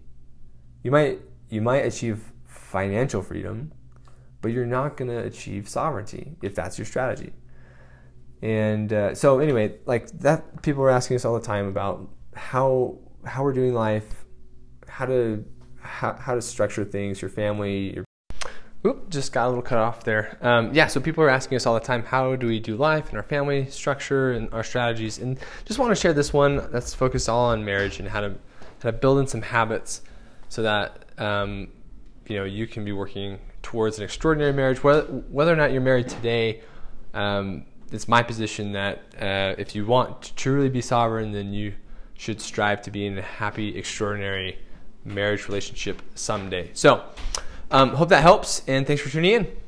You 0.83 0.91
might 0.91 1.21
you 1.49 1.61
might 1.61 1.85
achieve 1.85 2.31
financial 2.45 3.21
freedom, 3.21 3.73
but 4.41 4.51
you're 4.51 4.65
not 4.65 4.97
gonna 4.97 5.19
achieve 5.19 5.69
sovereignty 5.69 6.35
if 6.41 6.55
that's 6.55 6.77
your 6.77 6.85
strategy. 6.85 7.33
And 8.41 8.91
uh, 8.91 9.15
so 9.15 9.39
anyway, 9.39 9.75
like 9.85 10.07
that, 10.19 10.61
people 10.63 10.83
are 10.83 10.89
asking 10.89 11.15
us 11.15 11.25
all 11.25 11.33
the 11.33 11.45
time 11.45 11.67
about 11.67 12.09
how 12.35 12.97
how 13.25 13.43
we're 13.43 13.53
doing 13.53 13.73
life, 13.73 14.25
how 14.87 15.05
to 15.05 15.45
how, 15.83 16.13
how 16.13 16.35
to 16.35 16.41
structure 16.41 16.83
things, 16.83 17.21
your 17.21 17.29
family, 17.29 17.93
your 17.95 18.05
Oop, 18.85 19.09
just 19.09 19.31
got 19.31 19.45
a 19.45 19.49
little 19.49 19.63
cut 19.63 19.77
off 19.77 20.03
there. 20.03 20.37
Um, 20.41 20.73
yeah, 20.73 20.87
so 20.87 20.99
people 20.99 21.23
are 21.23 21.29
asking 21.29 21.55
us 21.55 21.65
all 21.65 21.73
the 21.73 21.79
time, 21.79 22.03
how 22.03 22.35
do 22.35 22.47
we 22.47 22.59
do 22.59 22.75
life 22.75 23.07
and 23.09 23.17
our 23.17 23.23
family 23.23 23.65
structure 23.69 24.33
and 24.33 24.53
our 24.53 24.63
strategies? 24.63 25.19
And 25.19 25.39
just 25.63 25.79
want 25.79 25.91
to 25.91 25.95
share 25.95 26.11
this 26.11 26.33
one 26.33 26.69
that's 26.69 26.93
focused 26.93 27.29
all 27.29 27.45
on 27.45 27.63
marriage 27.63 27.99
and 27.99 28.09
how 28.09 28.19
to 28.19 28.35
how 28.81 28.91
to 28.91 28.97
build 28.97 29.19
in 29.19 29.27
some 29.27 29.41
habits 29.41 30.01
so 30.49 30.63
that 30.63 31.05
um, 31.17 31.69
you 32.27 32.37
know 32.37 32.43
you 32.43 32.67
can 32.67 32.83
be 32.83 32.91
working 32.91 33.39
towards 33.61 33.99
an 33.99 34.03
extraordinary 34.03 34.51
marriage. 34.51 34.83
Whether 34.83 35.03
whether 35.03 35.53
or 35.53 35.55
not 35.55 35.71
you're 35.71 35.81
married 35.81 36.09
today, 36.09 36.59
um, 37.13 37.63
it's 37.89 38.09
my 38.09 38.21
position 38.21 38.73
that 38.73 38.97
uh, 39.17 39.55
if 39.57 39.75
you 39.75 39.85
want 39.85 40.23
to 40.23 40.35
truly 40.35 40.67
be 40.67 40.81
sovereign, 40.81 41.31
then 41.31 41.53
you 41.53 41.73
should 42.15 42.41
strive 42.41 42.81
to 42.81 42.91
be 42.91 43.05
in 43.05 43.17
a 43.17 43.21
happy, 43.21 43.77
extraordinary 43.77 44.59
marriage 45.05 45.47
relationship 45.47 46.01
someday. 46.15 46.69
So, 46.73 47.03
um, 47.71 47.89
hope 47.89 48.09
that 48.09 48.21
helps, 48.21 48.61
and 48.67 48.85
thanks 48.85 49.01
for 49.01 49.09
tuning 49.09 49.31
in. 49.31 49.62